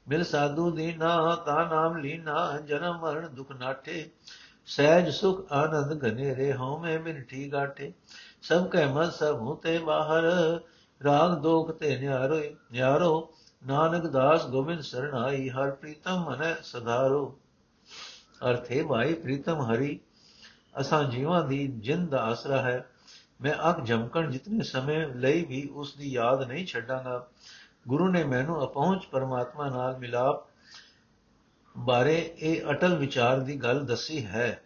ਮਿਲ 0.08 0.24
ਸਾਧੂ 0.24 0.70
ਦੀਨਾ, 0.70 1.34
ਤਾ 1.36 1.64
ਨਾਮ 1.64 1.96
ਲੀਨਾ, 1.96 2.60
ਜਨਮ 2.66 2.98
ਮਰਨ 2.98 3.34
ਦੁਖ 3.34 3.52
ਨਾਠੇ। 3.52 4.10
ਸਹਿਜ 4.66 5.10
ਸੁਖ 5.10 5.52
ਆਨੰਦ 5.52 6.04
ਘਨੇ 6.04 6.36
ਰੇ 6.36 6.52
ਹਉ 6.54 6.78
ਮੈਂ 6.78 7.00
ਮਿਠੀ 7.00 7.52
ਗਾਠੇ 7.52 7.92
ਸਭ 8.42 8.68
ਕੈ 8.68 8.86
ਮਨ 8.86 9.10
ਸਭ 9.10 9.38
ਹੂਤੇ 9.40 9.78
ਬਾਹਰ, 9.78 10.22
ਰਾਗ 11.04 11.34
ਦੋਖ 11.38 11.70
ਤੇ 11.70 11.96
ਨਿਆਰੋ 11.96 12.40
ਨਿਆਰੋ। 12.72 13.34
ਨਾਨਕ 13.66 14.06
ਦਾਸ 14.06 14.46
ਗੋਬਿੰਦ 14.46 14.80
ਸਰਣਾਈ, 14.80 15.48
ਹਰ 15.48 15.70
ਪ੍ਰੀਤਮ 15.70 16.24
ਮਨ 16.24 16.54
ਸਧਾਰੋ। 16.62 17.38
ਅਰਥੇ 18.50 18.82
ਭਾਈ 18.82 19.14
ਪ੍ਰੀਤਮ 19.14 19.60
ਹਰੀ 19.60 20.00
ਅਸਾਂ 20.80 21.04
ਜੀਵਾਂ 21.04 21.44
ਦੀ 21.44 21.68
ਜਿੰਦ 21.68 22.10
ਦਾ 22.10 22.22
ਆਸਰਾ 22.22 22.62
ਹੈ। 22.62 22.88
ਮੈਂ 23.40 23.70
ਅੱਖ 23.70 23.80
ਜਮਕਣ 23.80 24.30
ਜਿਤਨੇ 24.30 24.64
ਸਮੇਂ 24.64 25.08
ਲਈ 25.08 25.44
ਵੀ 25.44 25.68
ਉਸ 25.68 25.96
ਦੀ 25.96 26.12
ਯਾਦ 26.12 26.42
ਨਹੀਂ 26.42 26.66
ਛੱਡਾਂਗਾ। 26.66 27.26
ਗੁਰੂ 27.88 28.08
ਨੇ 28.08 28.24
ਮੈਨੂੰ 28.24 28.64
ਅਪਹੁੰਚ 28.64 29.06
ਪਰਮਾਤਮਾ 29.06 29.70
ਨਾਲ 29.70 29.98
ਮਿਲਾਪ 29.98 30.46
ਬਾਰੇ 31.76 32.34
ਇਹ 32.38 32.70
ਅਟਲ 32.70 32.98
ਵਿਚਾਰ 32.98 33.40
ਦੀ 33.40 33.56
ਗੱਲ 33.56 33.86
ਦੱਸੀ 33.86 34.26
ਹੈ। 34.26 34.62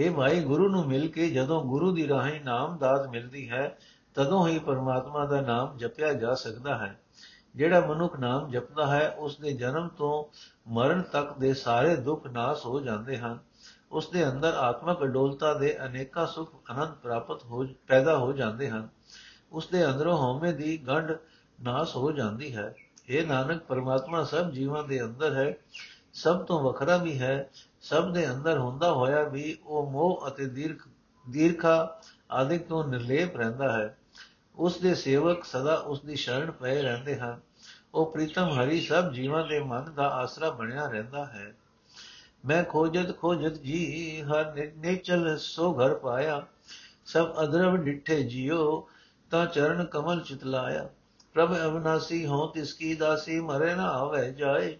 हे 0.00 0.12
ਭਾਈ 0.12 0.40
ਗੁਰੂ 0.40 0.68
ਨੂੰ 0.68 0.86
ਮਿਲ 0.86 1.08
ਕੇ 1.08 1.30
ਜਦੋਂ 1.30 1.64
ਗੁਰੂ 1.64 1.92
ਦੀ 1.92 2.08
ਰਾਹੀਂ 2.08 2.40
ਨਾਮ 2.40 2.78
ਦਾਤ 2.78 3.08
ਮਿਲਦੀ 3.08 3.50
ਹੈ, 3.50 3.78
ਤਦੋਂ 4.14 4.48
ਹੀ 4.48 4.58
ਪਰਮਾਤਮਾ 4.58 5.26
ਦਾ 5.26 5.40
ਨਾਮ 5.40 5.76
ਜਪਿਆ 5.76 6.12
ਜਾ 6.12 6.34
ਸਕਦਾ 6.34 6.78
ਹੈ। 6.78 7.00
ਜਿਹੜਾ 7.54 7.80
ਮਨੁੱਖ 7.80 8.18
ਨਾਮ 8.18 8.50
ਜਪਦਾ 8.50 8.86
ਹੈ, 8.86 9.10
ਉਸ 9.10 9.38
ਦੇ 9.38 9.52
ਜਨਮ 9.52 9.88
ਤੋਂ 9.88 10.38
ਮਰਨ 10.70 11.02
ਤੱਕ 11.02 11.38
ਦੇ 11.38 11.54
ਸਾਰੇ 11.54 11.96
ਦੁੱਖ 11.96 12.26
ਨਾਸ 12.26 12.66
ਹੋ 12.66 12.80
ਜਾਂਦੇ 12.80 13.18
ਹਨ। 13.18 13.38
ਉਸ 13.92 14.08
ਦੇ 14.08 14.28
ਅੰਦਰ 14.28 14.54
ਆਤਮਕ 14.54 15.02
ਅਡੋਲਤਾ 15.02 15.54
ਦੇ 15.54 15.84
ਅਨੇਕਾਂ 15.84 16.26
ਸੁਖ 16.26 16.70
ਆਨੰਦ 16.70 16.94
ਪ੍ਰਾਪਤ 16.94 17.44
ਹੋ 17.44 17.66
ਪੈਦਾ 17.86 18.18
ਹੋ 18.18 18.32
ਜਾਂਦੇ 18.32 18.70
ਹਨ। 18.70 18.88
ਉਸ 19.52 19.68
ਦੇ 19.68 19.86
ਅੰਦਰੋਂ 19.86 20.18
ਹਉਮੈ 20.18 20.52
ਦੀ 20.52 20.78
ਗੰਢ 20.78 21.12
ਨਾਸ 21.62 21.96
ਹੋ 21.96 22.12
ਜਾਂਦੀ 22.12 22.56
ਹੈ। 22.56 22.74
ਇਹ 23.08 23.26
ਨਾਨਕ, 23.26 23.62
ਪਰਮਾਤਮਾ 23.62 24.24
ਸਭ 24.24 24.50
ਜੀਵਾਂ 24.50 24.84
ਦੇ 24.84 25.02
ਅੰਦਰ 25.02 25.34
ਹੈ, 25.34 25.56
ਸਭ 26.12 26.44
ਤੋਂ 26.44 26.62
ਵੱਖਰਾ 26.62 26.96
ਵੀ 26.96 27.18
ਹੈ, 27.18 27.50
ਸਭ 27.80 28.12
ਦੇ 28.12 28.30
ਅੰਦਰ 28.30 28.58
ਹੁੰਦਾ 28.58 28.92
ਹੋਇਆ 28.92 29.22
ਵੀ 29.22 29.58
ਉਹ 29.66 29.90
ਮੋਹ 29.90 30.24
ਅਤੇ 30.28 30.46
ਦੀਰਘ 30.46 30.76
ਦੀਰਘਾ 31.30 32.00
ਆਦਿਕ 32.30 32.66
ਤੋਂ 32.66 32.84
ਨਿਰਲੇਪ 32.84 33.36
ਰਹਿੰਦਾ 33.36 33.72
ਹੈ। 33.72 33.98
ਉਸ 34.56 34.80
ਦੇ 34.80 34.94
ਸੇਵਕ 34.94 35.44
ਸਦਾ 35.44 35.74
ਉਸ 35.74 36.00
ਦੀ 36.00 36.16
ਸ਼ਰਨ 36.16 36.50
ਪਏ 36.50 36.82
ਰਹਿੰਦੇ 36.82 37.18
ਹਨ। 37.18 37.40
ਉਹ 37.94 38.12
ਪ੍ਰੀਤਮ 38.12 38.48
ਹਰੀ 38.48 38.80
ਸਭ 38.80 39.12
ਜੀਵਾਂ 39.12 39.46
ਦੇ 39.46 39.60
ਮਨ 39.60 39.94
ਦਾ 39.94 40.08
ਆਸਰਾ 40.08 40.50
ਬਣਿਆ 40.50 40.86
ਰਹਿੰਦਾ 40.86 41.24
ਹੈ। 41.26 41.54
ਮੈਂ 42.48 42.64
ਖੋਜਤ 42.64 43.18
ਖੋਜਤ 43.18 43.52
ਜੀ, 43.52 44.22
ਹਰ 44.22 44.54
ਨੇਚਲ 44.76 45.36
ਸੋ 45.38 45.72
ਘਰ 45.74 45.94
ਪਾਇਆ। 45.94 46.46
ਸਭ 47.06 47.42
ਅਦਰਵ 47.42 47.76
ਡਿੱਠੇ 47.76 48.22
ਜਿਉ, 48.22 48.88
ਤਾਂ 49.30 49.46
ਚਰਨ 49.46 49.84
ਕਮਲ 49.84 50.20
ਚਿਤਲਾਇਆ 50.20 50.88
ਪ੍ਰਭ 51.34 51.54
ਅਵਨਾਸੀ 51.56 52.26
ਹੋ 52.26 52.46
ਤਿਸ 52.46 52.72
ਕੀ 52.72 52.94
ਦਾਸੀ 52.94 53.40
ਮਰੇ 53.40 53.74
ਨਾ 53.74 53.88
ਆਵੇ 53.90 54.32
ਜਾਏ। 54.32 54.76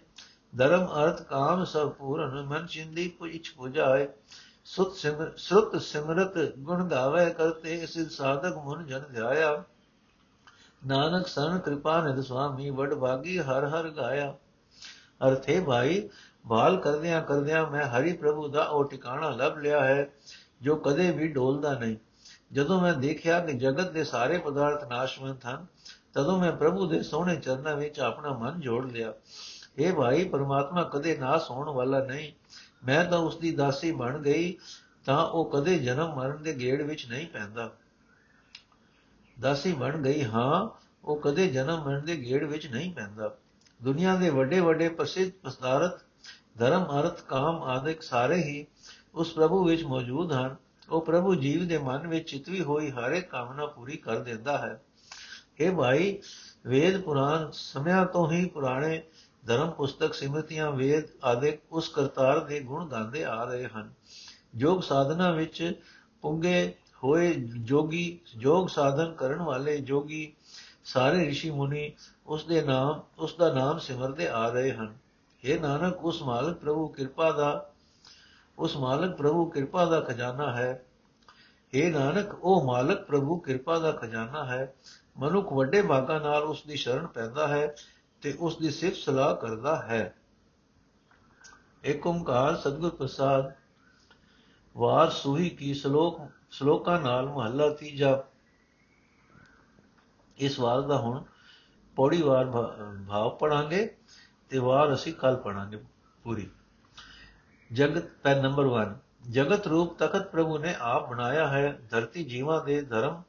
ਧਰਮ, 0.57 0.85
ਅਰਥ, 0.85 1.21
ਕਾਮ 1.21 1.63
ਸਭ 1.65 1.91
ਪੂਰਨ, 1.91 2.41
ਮਨ 2.41 2.65
ਚਿੰਦੀ 2.65 3.07
ਪੁਇਛ 3.07 3.53
ਪੁਜਾਏ। 3.55 4.07
ਸੁਤ 4.65 4.95
ਸਿਮਰ, 4.95 5.31
ਸੁਤ 5.37 5.81
ਸਿਮਰਤ 5.81 6.37
ਗੁਣ 6.57 6.87
ਗਾਵੇ 6.89 7.29
ਕਰਤੇ, 7.29 7.85
ਸਿਧ 7.85 8.09
ਸਾਧਕ 8.09 8.57
ਮਨ 8.57 8.85
ਜਨ 8.85 9.03
ਧਿਆਇਆ 9.13 9.63
ਨਾਨਕ 10.87 11.27
ਸਨ 11.27 11.57
ਕਿਰਪਾ 11.57 12.01
ਨਿਧ 12.01 12.21
ਸੁਆਮੀ, 12.21 12.69
ਵਡ 12.69 12.93
ਭਾਗੀ 12.93 13.39
ਹਰ 13.39 13.65
ਹਰ 13.65 13.89
ਗਾਇਆ। 13.89 14.35
ਅਰਥੇ 15.27 15.59
ਭਾਈ 15.59 16.09
ਬਾਲ 16.49 16.77
ਕਰਦਿਆਂ 16.77 17.21
ਕਰਦਿਆਂ 17.21 17.69
ਮੈਂ 17.69 17.85
ਹਰੀ 17.85 18.13
ਪ੍ਰਭੂ 18.13 18.47
ਦਾ 18.47 18.63
ਉਹ 18.63 18.89
ਟਿਕਾਣਾ 18.89 19.29
ਲੱਭ 19.29 19.57
ਲਿਆ 19.57 19.85
ਹੈ, 19.85 20.09
ਜੋ 20.61 20.75
ਕਦੇ 20.75 21.11
ਵੀ 21.11 21.27
ਡੋਲਦਾ 21.27 21.79
ਨਹੀਂ। 21.79 21.97
ਜਦੋਂ 22.51 22.81
ਮੈਂ 22.81 22.93
ਦੇਖਿਆ 22.93 23.39
ਕਿ 23.45 23.53
ਜਗਤ 23.53 23.91
ਦੇ 23.91 24.03
ਸਾਰੇ 24.03 24.37
ਪਦਾਰਥ 24.37 24.87
ਨਾਸ਼ਵੰਤ 24.87 25.45
ਹਨ, 25.45 25.65
ਤਦੋਂ 26.13 26.39
ਮੈਂ 26.39 26.51
ਪ੍ਰਭੂ 26.51 26.87
ਦੇ 26.87 27.03
ਸੋਹਣੇ 27.03 27.35
ਚਰਨਾਂ 27.35 27.75
ਵਿੱਚ 27.75 27.99
ਆਪਣਾ 27.99 28.33
ਮਨ 28.33 28.59
ਜੋੜ 28.59 28.91
ਲਿਆ। 28.91 29.13
ਇਹ 29.77 29.93
ਭਾਈ, 29.93 30.25
ਪਰਮਾਤਮਾ 30.25 30.83
ਕਦੇ 30.83 31.17
ਨਾਸ 31.17 31.51
ਹੋਣ 31.51 31.69
ਵਾਲਾ 31.69 32.05
ਨਹੀਂ। 32.05 32.33
ਮੈਂ 32.85 33.05
ਤਾਂ 33.05 33.19
ਉਸ 33.19 33.37
ਦੀ 33.37 33.51
ਦਾਸੀ 33.51 33.91
ਬਣ 33.91 34.17
ਗਈ, 34.17 34.57
ਤਾਂ 35.05 35.25
ਉਹ 35.25 35.49
ਕਦੇ 35.49 35.79
ਜਨਮ 35.79 36.15
ਮਰਨ 36.15 36.43
ਦੇ 36.43 36.53
ਗੇੜ 36.53 36.81
ਵਿੱਚ 36.81 37.07
ਨਹੀਂ 37.09 37.27
ਪੈਂਦਾ। 37.27 37.71
ਦਾਸੀ 39.39 39.73
ਬਣ 39.73 39.97
ਗਈ 39.97 40.23
ਹਾਂ, 40.23 40.83
ਉਹ 41.05 41.19
ਕਦੇ 41.19 41.47
ਜਨਮ 41.47 41.85
ਮਰਨ 41.85 42.05
ਦੇ 42.05 42.15
ਗੇੜ 42.15 42.43
ਵਿੱਚ 42.43 42.67
ਨਹੀਂ 42.67 42.93
ਪੈਂਦਾ। 42.93 43.35
ਦੁਨੀਆ 43.83 44.15
ਦੇ 44.15 44.29
ਵੱਡੇ 44.29 44.59
ਵੱਡੇ 44.59 44.89
ਪ੍ਰਸਿੱਧ 44.89 45.31
ਪਦਾਰਥ 45.43 46.01
ਧਰਮ, 46.59 46.83
ਅਰਥ 46.83 47.21
ਕਾਮ 47.21 47.63
ਆਦਿਕ 47.63 48.01
ਸਾਰੇ 48.01 48.35
ਹੀ 48.35 48.67
ਉਸ 49.15 49.33
ਪ੍ਰਭੂ 49.33 49.63
ਵਿੱਚ 49.63 49.83
ਮੌਜੂਦ 49.83 50.33
ਹਨ। 50.33 50.55
ਉਹ 50.89 51.01
ਪ੍ਰਭੂ 51.01 51.35
ਜੀਵ 51.35 51.67
ਦੇ 51.67 51.77
ਮਨ 51.77 52.07
ਵਿੱਚ 52.07 52.29
ਚਿਤਵੀ 52.31 52.61
ਹੋਈ 52.61 52.91
ਹਰ 52.91 53.11
ਇੱਕ 53.11 53.29
ਕਾਮਨਾ 53.29 53.65
ਪੂਰੀ 53.65 53.97
ਕਰ 53.97 54.19
ਦਿੰਦਾ 54.19 54.57
ਹੈ। 54.57 54.81
ਇਹ 55.59 55.71
ਭਾਈ, 55.71 56.21
ਵੇਦ 56.65 57.01
ਪੁਰਾਣ 57.01 57.49
ਸਮਿਆਂ 57.53 58.05
ਤੋਂ 58.05 58.31
ਹੀ 58.31 58.45
ਪੁਰਾਣੇ 58.45 59.03
ਧਰਮ 59.47 59.71
ਪੁਸਤਕ 59.71 60.13
ਸਿਮਰਤੀਆਂ 60.13 60.71
ਵੇਦ 60.71 61.03
ਆਦਿਕ 61.23 61.59
ਉਸ 61.71 61.89
ਕਰਤਾਰ 61.89 62.39
ਦੇ 62.39 62.59
ਗੁਣ 62.59 62.87
ਗਾਉਂਦੇ 62.87 63.23
ਆ 63.23 63.43
ਰਹੇ 63.43 63.67
ਹਨ। 63.67 63.93
ਯੋਗ 64.55 64.81
ਸਾਧਨਾ 64.81 65.31
ਵਿੱਚ 65.31 65.81
ਪੁੰਗੇ 66.21 66.75
ਹੋਏ 67.03 67.33
ਜੋਗੀ 67.59 68.19
ਯੋਗ 68.37 68.67
ਸਾਧਨ 68.67 69.13
ਕਰਨ 69.13 69.41
ਵਾਲੇ 69.41 69.77
ਜੋਗੀ 69.77 70.33
ਸਾਰੇ 70.83 71.29
ઋષਿ 71.29 71.51
ਮੁਨੀ 71.51 71.91
ਉਸ 72.25 72.45
ਦੇ 72.45 72.61
ਨਾਮ, 72.61 73.01
ਉਸ 73.19 73.35
ਦਾ 73.35 73.53
ਨਾਮ 73.53 73.77
ਸਿਮਰਦੇ 73.77 74.27
ਆ 74.27 74.49
ਰਹੇ 74.49 74.71
ਹਨ। 74.71 74.97
ਇਹ 75.43 75.59
ਨਾਨਕ, 75.59 76.05
ਉਸ 76.05 76.21
ਮਾਲਕ 76.23 76.57
ਪ੍ਰਭੂ 76.57 76.87
ਕਿਰਪਾ 76.87 77.31
ਦਾ, 77.31 77.71
ਉਸ 78.57 78.77
ਮਾਲਕ 78.77 79.17
ਪ੍ਰਭੂ 79.17 79.49
ਕਿਰਪਾ 79.49 79.85
ਦਾ 79.85 79.99
ਖਜ਼ਾਨਾ 79.99 80.51
ਹੈ। 80.53 80.85
ਇਹ 81.73 81.91
ਨਾਨਕ, 81.91 82.33
ਉਹ 82.43 82.65
ਮਾਲਕ 82.65 83.05
ਪ੍ਰਭੂ 83.05 83.39
ਕਿਰਪਾ 83.39 83.79
ਦਾ 83.79 83.91
ਖਜ਼ਾਨਾ 83.91 84.45
ਹੈ। 84.45 84.73
ਮਨੁੱਖ 85.17 85.53
ਵੱਡੇ 85.53 85.81
ਭਾਗਾਂ 85.81 86.19
ਨਾਲ 86.19 86.43
ਉਸ 86.43 86.63
ਦੀ 86.63 86.75
ਸ਼ਰਨ 86.75 87.07
ਪੈਂਦਾ 87.07 87.47
ਹੈ 87.47 87.75
ਤੇ 88.21 88.37
ਉਸ 88.39 88.57
ਦੀ 88.57 88.69
ਸਿਫਤ 88.69 88.97
ਸਲਾਹ 88.97 89.35
ਕਰਦਾ 89.35 89.81
ਹੈ। 89.81 90.15
ਏਕ 91.85 92.07
ਓੰਕਾਰ 92.07 92.55
ਸਤਿਗੁਰ 92.55 92.89
ਪ੍ਰਸਾਦ, 92.89 93.51
ਵਾਰ 94.77 95.09
ਸੂਹੀ 95.09 95.49
ਕੀ 95.49 95.73
ਸ਼ਲੋਕ, 95.73 96.21
ਸ਼ਲੋਕਾਂ 96.51 97.01
ਨਾਲ 97.01 97.25
ਮਹੱਲਾ 97.25 97.69
ਤੀਜਾ। 97.69 98.23
ਇਸ 100.37 100.59
ਵਾਰ 100.59 100.81
ਦਾ 100.81 100.97
ਹੁਣ 100.97 101.23
ਪੌੜੀ 101.95 102.21
ਵਾਰ 102.21 102.45
ਭਾਵ 102.45 103.29
ਪੜਾਂਗੇ 103.29 103.95
ਤੇ 104.49 104.57
ਵਾਰ 104.57 104.93
ਅਸੀਂ 104.93 105.13
ਕੱਲ 105.13 105.35
ਪੜਾਂਗੇ 105.35 105.77
ਪੂਰੀ। 106.23 106.49
ਜਗਤ 107.73 108.05
ਪੈ 108.23 108.41
ਨੰਬਰ 108.41 108.65
1 108.65 108.93
ਜਗਤ 109.29 109.67
ਰੂਪ 109.67 109.97
ਤਖਤ 109.99 110.31
ਪ੍ਰਭੂ 110.31 110.57
ਨੇ 110.57 110.75
ਆਪ 110.79 111.09
ਬਣਾਇਆ 111.09 111.47
ਹੈ। 111.47 111.79
ਧਰਤੀ 111.89 112.23
ਜੀਵਾਂ 112.23 112.65
ਦੇ 112.65 112.81
ਧਰਮ 112.81 113.23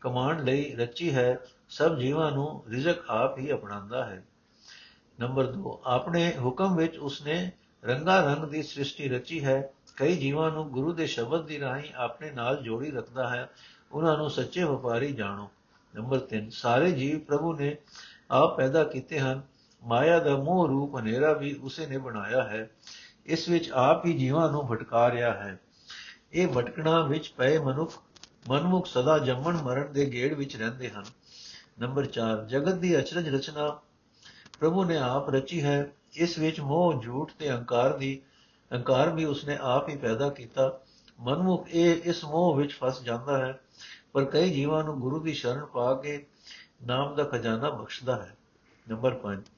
ਕਮਾਂਡ 0.00 0.40
ਲਈ 0.40 0.74
ਰਚੀ 0.74 1.14
ਹੈ। 1.14 1.38
ਸਭ 1.68 1.96
ਜੀਵਾਂ 1.96 2.32
ਨੂੰ 2.32 2.64
ਰਿਜ਼ਕ 2.68 3.04
ਆਪ 3.08 3.38
ਹੀ 3.38 3.52
ਅਪਣਾਉਂਦਾ 3.52 4.04
ਹੈ। 4.04 4.24
ਨੰਬਰ 5.20 5.46
2 5.46 5.82
ਆਪਣੇ 5.84 6.32
ਹੁਕਮ 6.38 6.76
ਵਿੱਚ 6.76 6.98
ਉਸਨੇ 6.98 7.52
ਰੰਗਾ 7.84 8.20
ਰੰਗ 8.20 8.44
ਦੀ 8.44 8.62
ਸ੍ਰਿਸ਼ਟੀ 8.62 9.08
ਰਚੀ 9.08 9.44
ਹੈ। 9.44 9.72
ਕਈ 9.96 10.16
ਜੀਵਾਂ 10.16 10.50
ਨੂੰ 10.50 10.68
ਗੁਰੂ 10.70 10.92
ਦੇ 10.92 11.06
ਸ਼ਬਦ 11.06 11.46
ਦੀ 11.46 11.60
ਰਾਹੀਂ 11.60 11.90
ਆਪਣੇ 11.94 12.30
ਨਾਲ 12.30 12.56
ਜੋੜੀ 12.56 12.90
ਰੱਖਦਾ 12.90 13.28
ਹੈ। 13.28 13.50
ਉਹਨਾਂ 13.92 14.16
ਨੂੰ 14.16 14.30
ਸੱਚੇ 14.30 14.64
ਵਪਾਰੀ 14.64 15.12
ਜਾਣੋ। 15.12 15.50
ਨੰਬਰ 15.94 16.18
3 16.18 16.50
ਸਾਰੇ 16.50 16.92
ਜੀਵ 16.92 17.18
ਪ੍ਰਭੂ 17.18 17.52
ਨੇ 17.54 17.76
ਆਪ 18.30 18.56
ਪੈਦਾ 18.56 18.84
ਕੀਤੇ 18.84 19.20
ਹਨ। 19.20 19.42
ਮਾਇਆ 19.84 20.18
ਦਾ 20.18 20.36
ਮੋਹ 20.36 20.68
ਰੂਪ 20.68 20.96
ਹਨੇਰਾ 20.96 21.32
ਵੀ 21.32 21.54
ਉਸੇ 21.54 21.86
ਨੇ 21.86 21.98
ਬਣਾਇਆ 21.98 22.42
ਹੈ, 22.42 22.70
ਇਸ 23.26 23.48
ਵਿੱਚ 23.48 23.70
ਆਪ 23.70 24.06
ਹੀ 24.06 24.12
ਜੀਵਾਂ 24.12 24.52
ਨੂੰ 24.52 24.66
ਭਟਕਾ 24.66 25.10
ਰਿਹਾ 25.10 25.32
ਹੈ। 25.34 25.58
ਇਹ 26.32 26.48
ਭਟਕਣਾ 26.48 27.02
ਵਿੱਚ 27.02 27.28
ਪਏ 27.36 27.58
ਮਨੁੱਖ, 27.58 27.92
ਮਨਮੁਖ 28.48 28.86
ਸਦਾ 28.86 29.18
ਜੰਮਣ 29.18 29.56
ਮਰਨ 29.56 29.92
ਦੇ 29.92 30.06
ਗੇੜ 30.06 30.34
ਵਿੱਚ 30.34 30.56
ਰਹਿੰਦੇ 30.56 30.90
ਹਨ। 30.90 31.04
ਨੰਬਰ 31.78 32.06
4 32.06 32.44
ਜਗਤ 32.44 32.74
ਦੀ 32.74 32.98
ਅਚਰਜ 32.98 33.28
ਰਚਨਾ, 33.28 33.80
ਪ੍ਰਭੂ 34.60 34.84
ਨੇ 34.84 34.96
ਆਪ 34.96 35.30
ਰਚੀ 35.30 35.62
ਹੈ। 35.62 35.92
ਇਸ 36.14 36.38
ਵਿੱਚ 36.38 36.60
ਮੋਹ, 36.60 37.02
ਝੂਠ 37.02 37.32
ਤੇ 37.38 37.50
ਅਹੰਕਾਰ 37.50 37.96
ਦੀ, 37.96 38.20
ਅਹੰਕਾਰ 38.72 39.10
ਵੀ 39.10 39.24
ਉਸਨੇ 39.24 39.58
ਆਪ 39.60 39.88
ਹੀ 39.88 39.96
ਪੈਦਾ 39.96 40.28
ਕੀਤਾ। 40.28 40.80
ਮਨਮੁਖ 41.20 41.68
ਇਹ 41.68 42.02
ਇਸ 42.04 42.24
ਮੋਹ 42.24 42.54
ਵਿੱਚ 42.54 42.72
ਫਸ 42.72 43.02
ਜਾਂਦਾ 43.02 43.38
ਹੈ, 43.38 43.58
ਪਰ 44.12 44.24
ਕਈ 44.24 44.50
ਜੀਵਾਂ 44.50 44.84
ਨੂੰ 44.84 45.00
ਗੁਰੂ 45.00 45.20
ਦੀ 45.20 45.34
ਸ਼ਰਨ 45.34 45.64
ਪਾ 45.64 45.94
ਕੇ 45.94 46.26
ਨਾਮ 46.86 47.14
ਦਾ 47.14 47.24
ਖਜ਼ਾਨਾ 47.24 47.70
ਬਖਸ਼ਦਾ 47.70 48.16
ਹੈ। 48.16 48.34
ਨੰਬਰ 48.88 49.14
5 49.14 49.50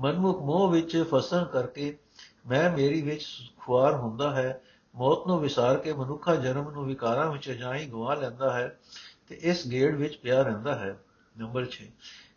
ਮਨਮੁਖ 0.00 0.42
ਮੋਹ 0.42 0.70
ਵਿੱਚ 0.70 1.04
ਫਸਣ 1.10 1.44
ਕਰਕੇ 1.44 1.98
ਮੈਂ 2.46 2.70
ਮੇਰੀ 2.76 3.02
ਵਿੱਚ 3.02 3.26
ਖੁਆਰ 3.58 3.94
ਹੁੰਦਾ 3.94 4.30
ਹੈ, 4.30 4.60
ਮੌਤ 4.94 5.26
ਨੂੰ 5.26 5.40
ਵਿਸਾਰ 5.40 5.76
ਕੇ 5.76 5.92
ਮਨੁੱਖਾ 5.92 6.34
ਜਨਮ 6.34 6.70
ਨੂੰ 6.70 6.86
ਵਿਕਾਰਾਂ 6.86 7.32
ਵਿੱਚ 7.32 7.50
ਜਾਈ 7.50 7.86
ਗਵਾ 7.86 8.14
ਲੈਂਦਾ 8.14 8.52
ਹੈ 8.52 8.80
ਤੇ 9.28 9.38
ਇਸ 9.42 9.66
ਗੇੜ 9.66 9.96
ਵਿੱਚ 9.96 10.16
ਪਿਆ 10.16 10.42
ਰਹਿੰਦਾ 10.42 10.74
ਹੈ। 10.74 10.98
ਨੰਬਰ 11.38 11.66
6 11.66 11.84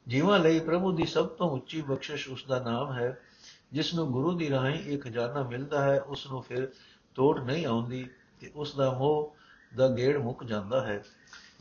ਜੀਵਾਂ 0.07 0.39
ਲਈ 0.39 0.59
ਪ੍ਰਭੂ 0.59 0.91
ਦੀ 0.91 1.05
ਸਭ 1.05 1.27
ਤੋਂ 1.27 1.49
ਉੱਚੀ 1.49 1.81
ਬਖਸ਼ਿਸ਼ 1.81 2.29
ਉਸ 2.29 2.45
ਦਾ 2.45 2.59
ਨਾਮ 2.59 2.93
ਹੈ, 2.93 3.21
ਜਿਸ 3.73 3.93
ਨੂੰ 3.93 4.11
ਗੁਰੂ 4.11 4.31
ਦੀ 4.31 4.49
ਰਾਹੀਂ 4.49 4.83
ਇਹ 4.85 4.99
ਖਜ਼ਾਨਾ 4.99 5.43
ਮਿਲਦਾ 5.43 5.83
ਹੈ, 5.83 6.01
ਉਸ 6.01 6.27
ਨੂੰ 6.27 6.41
ਫਿਰ 6.41 6.67
ਤੋੜ 7.15 7.39
ਨਹੀਂ 7.39 7.65
ਆਉਂਦੀ 7.65 8.09
ਤੇ 8.39 8.51
ਉਸ 8.55 8.75
ਦਾ 8.75 8.91
ਮੋਹ 8.91 9.35
ਦਾ 9.75 9.87
ਗੇੜ 9.87 10.17
ਮੁੱਕ 10.17 10.43
ਜਾਂਦਾ 10.43 10.81
ਹੈ। 10.81 11.03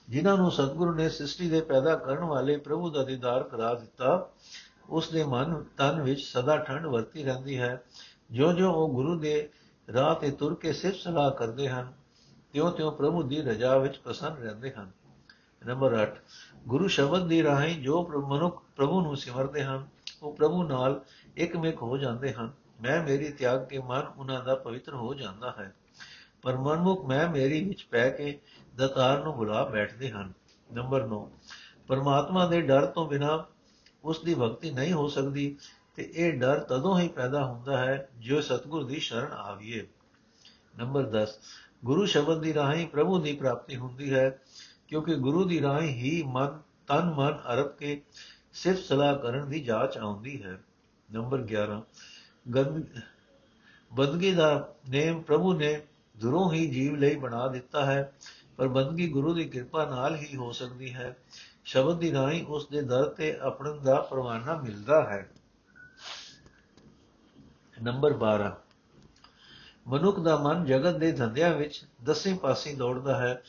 ਜਿਨ੍ਹਾਂ 0.09 0.37
ਨੂੰ 0.37 0.51
ਸਤਿਗੁਰੂ 0.51 0.95
ਨੇ 0.95 1.09
ਸ੍ਰਿਸ਼ਟੀ 1.09 1.49
ਦੇ 1.49 1.61
ਪੈਦਾ 1.61 1.97
ਕਰਨ 1.97 2.25
ਵਾਲੇ 2.25 2.57
ਪ੍ਰਭੂ 2.57 2.91
ਦਾ 2.91 3.05
ਦੀਦਾਰ 3.05 3.43
ਕਰਾ 3.43 3.75
ਦਿੱਤਾ 3.75 4.31
ਉਸ 4.89 5.11
ਦੇ 5.11 5.25
ਮਨ, 5.25 5.65
ਤਨ 5.77 6.03
ਵਿੱਚ 6.03 6.21
ਸਦਾ 6.21 6.57
ਠੰਡ 6.57 6.87
ਵਰਤੀ 6.87 7.25
ਰਹਿੰਦੀ 7.25 7.59
ਹੈ। 7.59 7.83
ਜਿਉਂ-ਜਿਉਂ 8.31 8.75
ਉਹ 8.75 8.89
ਗੁਰੂ 8.89 9.19
ਦੇ 9.19 9.49
ਰਾਹ 9.93 10.15
ਤੇ 10.15 10.31
ਤੁਰ 10.31 10.55
ਕੇ 10.55 10.73
ਸਿਫਤ 10.73 10.97
ਸਲਾਹ 10.97 11.31
ਕਰਦੇ 11.31 11.69
ਹਨ, 11.69 11.93
ਤਿਉਂ-ਤਿਉਂ 12.53 12.93
ਪ੍ਰਭੂ 12.93 13.23
ਦੀ 13.23 13.43
ਰਜਾ 13.43 13.79
ਵਿੱਚ 13.79 13.99
ਪ੍ਰਸੰਨ 13.99 14.35
ਰਹਿੰਦੇ 14.35 14.73
ਹਨ। 14.73 14.91
ਨੰਬਰ 15.67 16.03
8 16.03 16.17
ਗੁਰੂ 16.69 16.89
ਸ਼ਬਦ 16.89 17.27
ਦੀ 17.27 17.43
ਰਾਹੀਂ 17.43 17.83
ਜੋ 17.83 18.09
ਮਨੁੱਖ 18.29 18.63
ਪ੍ਰਭੂ 18.77 19.01
ਨੂੰ 19.01 19.17
ਸਿਮਰਦੇ 19.17 19.65
ਹਨ, 19.65 19.87
ਉਹ 20.23 20.37
ਪ੍ਰਭੂ 20.37 20.63
ਨਾਲ 20.63 21.05
ਇੱਕਮਿਕ 21.37 21.83
ਹੋ 21.83 21.97
ਜਾਂਦੇ 21.97 22.33
ਹਨ। 22.33 22.53
ਮੈਂ 22.83 23.03
ਮੇਰੀ 23.03 23.33
ਤਿਆਗ 23.33 23.67
ਕੇ 23.67 23.79
ਮਨ 23.79 24.03
ਉਹਨਾਂ 24.17 24.45
ਦਾ 24.45 24.55
ਪਵਿੱਤਰ 24.55 24.95
ਹੋ 24.95 25.15
ਜਾਂਦਾ 25.15 25.55
ਹੈ। 25.59 25.75
ਪਰ 26.43 26.57
ਮਨਮੁਖ 26.57 27.07
ਮੈਂ 27.07 27.29
ਮੇਰੀ 27.29 27.69
ਵਿੱਚ 27.69 27.89
ਪੈ 27.91 28.11
ਕੇ 28.11 28.41
ਦਤਾਰ 28.77 29.25
ਨੂੰ 29.25 29.35
ਬੁਲਾ 29.37 29.65
ਬੈਠਦੇ 29.65 30.11
ਹਨ। 30.11 30.33
ਨੰਬਰ 30.73 31.07
9 31.07 31.31
ਪਰਮਾਤਮਾ 31.87 32.47
ਦੇ 32.47 32.61
ਡਰ 32.61 32.87
ਤੋਂ 32.87 33.09
ਬਿਨਾ 33.09 33.45
ਉਸ 34.05 34.21
ਦੀ 34.21 34.35
ਭਗਤੀ 34.35 34.71
ਨਹੀਂ 34.71 34.93
ਹੋ 34.93 35.09
ਸਕਦੀ 35.09 35.57
ਤੇ 35.97 36.11
ਇਹ 36.15 36.33
ਡਰ 36.33 36.61
ਤਦੋਂ 36.61 36.99
ਹੀ 36.99 37.09
ਪੈਦਾ 37.09 37.45
ਹੁੰਦਾ 37.45 37.79
ਹੈ 37.79 38.09
ਜੋ 38.19 38.41
ਸਤਗੁਰ 38.41 38.85
ਦੀ 38.85 38.99
ਸ਼ਰਨ 38.99 39.33
ਆਵੀਏ 39.33 39.87
ਨੰਬਰ 40.79 41.11
10 41.11 41.39
ਗੁਰੂ 41.85 42.07
ਸ਼ਬਦ 42.07 42.41
ਦੀ 42.41 42.55
ਰਾਹੀਂ 42.55 42.87
ਪ੍ਰਭੂ 42.87 43.19
ਦੀ 43.19 43.33
ਪ੍ਰਾਪਤੀ 43.33 43.77
ਹੁੰਦੀ 43.77 44.15
ਹੈ, 44.15 44.39
ਕਿਉਂਕਿ 44.89 45.15
ਗੁਰੂ 45.15 45.45
ਦੀ 45.45 45.61
ਰਾਹੀਂ 45.61 45.89
ਹੀ 45.89 46.23
ਮਨ, 46.23 46.61
ਤਨ, 46.87 47.05
ਮਨ 47.05 47.39
ਅਰਪ 47.53 47.79
ਕੇ 47.79 48.03
ਸਿਰਫ 48.53 48.79
ਸਲਾਹ 48.79 49.17
ਕਰਨ 49.17 49.49
ਦੀ 49.49 49.61
ਜਾਂਚ 49.61 49.99
ਆਉਂਦੀ 49.99 50.43
ਹੈ। 50.43 50.59
ਨੰਬਰ 51.13 51.39
11 51.43 51.83
ਬੰਦਗੀ 53.95 54.33
ਦਾ 54.33 54.75
ਨੇਮ 54.89 55.23
ਪ੍ਰਭੂ 55.23 55.53
ਨੇ 55.53 55.81
ਦੁਰੋਂ 56.17 56.53
ਹੀ 56.53 56.67
ਜੀਵ 56.71 56.97
ਲਈ 56.97 57.15
ਬਣਾ 57.15 57.49
ਦਿੱਤਾ 57.49 57.85
ਹੈ, 57.85 58.13
ਪਰ 58.57 58.69
ਬੰਦਗੀ 58.69 59.09
ਗੁਰੂ 59.09 59.35
ਦੀ 59.35 59.45
ਕਿਰਪਾ 59.45 59.85
ਨਾਲ 59.85 60.17
ਹੀ 60.17 60.37
ਹੋ 60.37 60.53
ਸਕਦੀ 60.53 60.95
ਹੈ। 60.95 61.17
ਸ਼ਬਦ 61.65 61.99
ਦੀ 61.99 62.13
ਰਾਹੀਂ 62.13 62.47
ਉਸ 62.47 62.69
ਦੇ 62.69 62.83
ਦਰ 62.83 63.05
ਤੇ 63.05 63.37
ਆਪਣ 63.37 63.77
ਦਾ 63.77 64.01
ਪਰਵਾਨਾ 64.01 64.55
ਮਿਲਦਾ 64.55 65.05
ਹੈ। 65.05 65.31
ਨੰਬਰ 67.83 68.13
12 68.13 68.57
ਮਨੁੱਖ 69.89 70.21
ਦਾ 70.21 70.37
ਮਨ 70.37 70.65
ਜਗਤ 70.65 70.97
ਦੇ 70.97 71.13
ਧੰਦਿਆਂ 71.13 71.55
ਵਿੱਚ 71.55 71.85
ਦਸੇ 72.05 72.35
ਪਾਸੇ 72.35 72.75
ਦੌੜਦਾ 72.75 73.17
ਹੈ। 73.19 73.43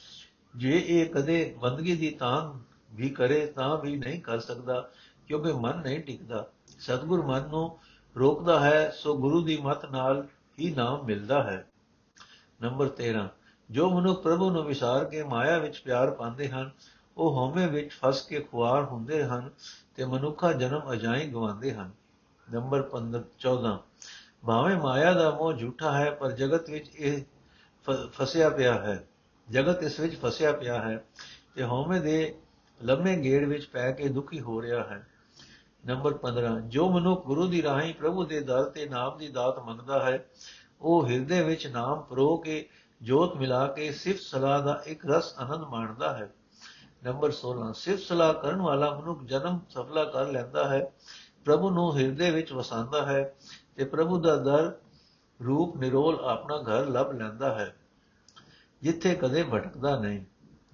ਜੇ 0.56 0.84
ਇਹ 0.88 1.06
ਕਦੇ 1.10 1.56
ਬੰਦਗੀ 1.62 1.96
ਦੀ 1.96 2.10
ਤਾਂ 2.10 2.54
ਵੀ 2.96 3.10
ਕਰੇ 3.10 3.46
ਤਾਂ 3.46 3.78
ਵੀ 3.78 3.98
ਨਹੀਂ 3.98 4.22
ਕਰ 4.22 4.40
ਸਕਦਾ, 4.40 4.90
ਕਿਉਂਕਿ 5.28 5.54
ਮਨ 5.54 5.80
ਨਹੀਂ 5.80 6.00
ਟਿਕਦਾ। 6.00 6.48
ਸਤਗੁਰ 6.80 7.26
ਮਨ 7.26 7.48
ਨੂੰ 7.48 7.80
ਰੋਕਦਾ 8.18 8.60
ਹੈ, 8.60 8.90
ਸੋ 8.90 9.18
ਗੁਰੂ 9.18 9.42
ਦੀ 9.42 9.58
ਮਤ 9.58 9.92
ਨਾਲ 9.92 10.28
ਹੀ 10.60 10.74
ਨਾਮ 10.74 11.06
ਮਿਲਦਾ 11.06 11.44
ਹੈ। 11.44 11.68
ਨੰਬਰ 12.62 12.88
13 12.88 13.30
ਜੋ 13.72 13.90
ਮਨੁੱਖ 13.90 14.22
ਪ੍ਰਭੂ 14.22 14.50
ਨੂੰ 14.50 14.64
ਵਿਸਾਰ 14.64 15.06
ਕੇ 15.06 15.24
ਮਾਇਆ 15.24 15.58
ਵਿੱਚ 15.58 15.80
ਪਿਆਰ 15.80 16.12
ਪਾਉਂਦੇ 16.12 16.50
ਹਨ 16.50 16.72
ਉਹ 17.18 17.34
ਹਉਮੈ 17.34 17.68
ਵਿੱਚ 17.68 17.92
ਫਸ 17.92 18.22
ਕੇ 18.22 18.40
ਖੁਆਰ 18.40 18.84
ਹੁੰਦੇ 18.84 19.24
ਹਨ 19.24 19.50
ਤੇ 19.96 20.06
ਮਨੁੱਖਾ 20.06 20.52
ਜਨਮ 20.54 20.92
ਅਜਾਈ 20.94 21.28
ਗਵਾਉਂਦੇ 21.28 21.74
ਹਨ। 21.74 21.92
ਨੰਬਰ 22.48 22.82
15 22.92 23.24
14 23.40 23.78
ਭਾਵੇਂ 24.46 24.78
ਮਾਇਆ 24.78 25.14
ਦਾ 25.14 25.30
ਮੋਹ 25.32 25.54
ਝੂਠਾ 25.54 25.92
ਹੈ, 25.92 26.10
ਪਰ 26.12 26.32
ਜਗਤ 26.32 26.70
ਵਿੱਚ 26.70 26.90
ਇਹ 26.96 27.24
ਫਸਿਆ 28.12 28.50
ਪਿਆ 28.50 28.74
ਹੈ। 28.74 29.08
ਜਗਤ 29.50 29.84
ਇਸ 29.84 30.00
ਵਿੱਚ 30.00 30.16
ਫਸਿਆ 30.22 30.52
ਪਿਆ 30.52 30.82
ਹੈ 30.82 31.04
ਤੇ 31.56 31.64
ਹਉਮੈ 31.64 32.00
ਦੇ 32.00 32.36
ਲੰਮੇ 32.84 33.16
ਗੇੜ 33.18 33.48
ਵਿੱਚ 33.48 33.66
ਪੈ 33.66 33.92
ਕੇ 33.92 34.08
ਦੁਖੀ 34.10 34.40
ਹੋ 34.42 34.62
ਰਿਹਾ 34.62 34.84
ਹੈ। 34.84 35.08
ਨੰਬਰ 35.86 36.14
15 36.14 36.60
ਜੋ 36.60 36.90
ਮਨੁੱਖ 36.90 37.26
ਗੁਰੂ 37.26 37.48
ਦੀ 37.48 37.62
ਰਾਹੀਂ 37.64 37.94
ਪ੍ਰਭੂ 37.94 38.26
ਦੇ 38.26 38.40
ਦਰ 38.42 38.64
ਤੇ 38.64 38.86
ਨਾਮ 38.90 39.18
ਦੀ 39.18 39.28
ਦਾਤ 39.28 39.60
ਮੰਗਦਾ 39.60 40.04
ਹੈ, 40.06 40.26
ਉਹ 40.82 41.08
ਹਿਰਦੇ 41.08 41.42
ਵਿੱਚ 41.44 41.68
ਨਾਮ 41.68 42.02
ਪਰੋ 42.02 42.38
ਕੇ 42.38 42.70
ਜੋਤ 43.02 43.36
ਮਿਲਾ 43.36 43.68
ਕੇ 43.68 43.92
ਸਿਫਤ 43.92 44.22
ਸਲਾਹ 44.22 44.62
ਦਾ 44.64 44.82
ਇੱਕ 44.86 45.06
ਰਸ 45.06 45.34
ਆਨੰਦ 45.38 45.62
ਮਾਣਦਾ 45.62 46.18
ਹੈ। 46.18 46.30
ਨੰਬਰ 47.04 47.32
16 47.32 47.72
ਸਿਫਤ 47.74 48.04
ਸਲਾਹ 48.04 48.34
ਕਰਨ 48.34 48.62
ਵਾਲਾ 48.62 48.90
ਮਨੁੱਖ 48.96 49.24
ਜਨਮ 49.24 49.60
ਸਫਲਾ 49.70 50.04
ਕਰ 50.06 50.28
ਲੈਂਦਾ 50.28 50.68
ਹੈ, 50.70 50.92
ਪ੍ਰਭੂ 51.46 51.70
ਨੂੰ 51.70 51.98
ਹਿਰਦੇ 51.98 52.30
ਵਿੱਚ 52.32 52.52
ਵਸਾਉਂਦਾ 52.54 53.06
ਹੈ 53.06 53.24
ਤੇ 53.76 53.86
ਪ੍ਰਭੂ 53.86 54.20
ਦਾ 54.22 54.36
ਦਰ, 54.36 54.72
ਰੂਪ 55.40 55.76
ਨਿਰੋਲ 55.78 56.20
ਆਪਣਾ 56.26 56.58
ਘਰ 56.58 56.86
ਲੱਭ 56.86 57.12
ਲੈਂਦਾ 57.12 57.54
ਹੈ, 57.56 57.76
ਜਿੱਥੇ 58.82 59.16
ਕਦੇ 59.16 59.44
ਭਟਕਦਾ 59.44 60.00
ਨਹੀਂ। 60.00 60.22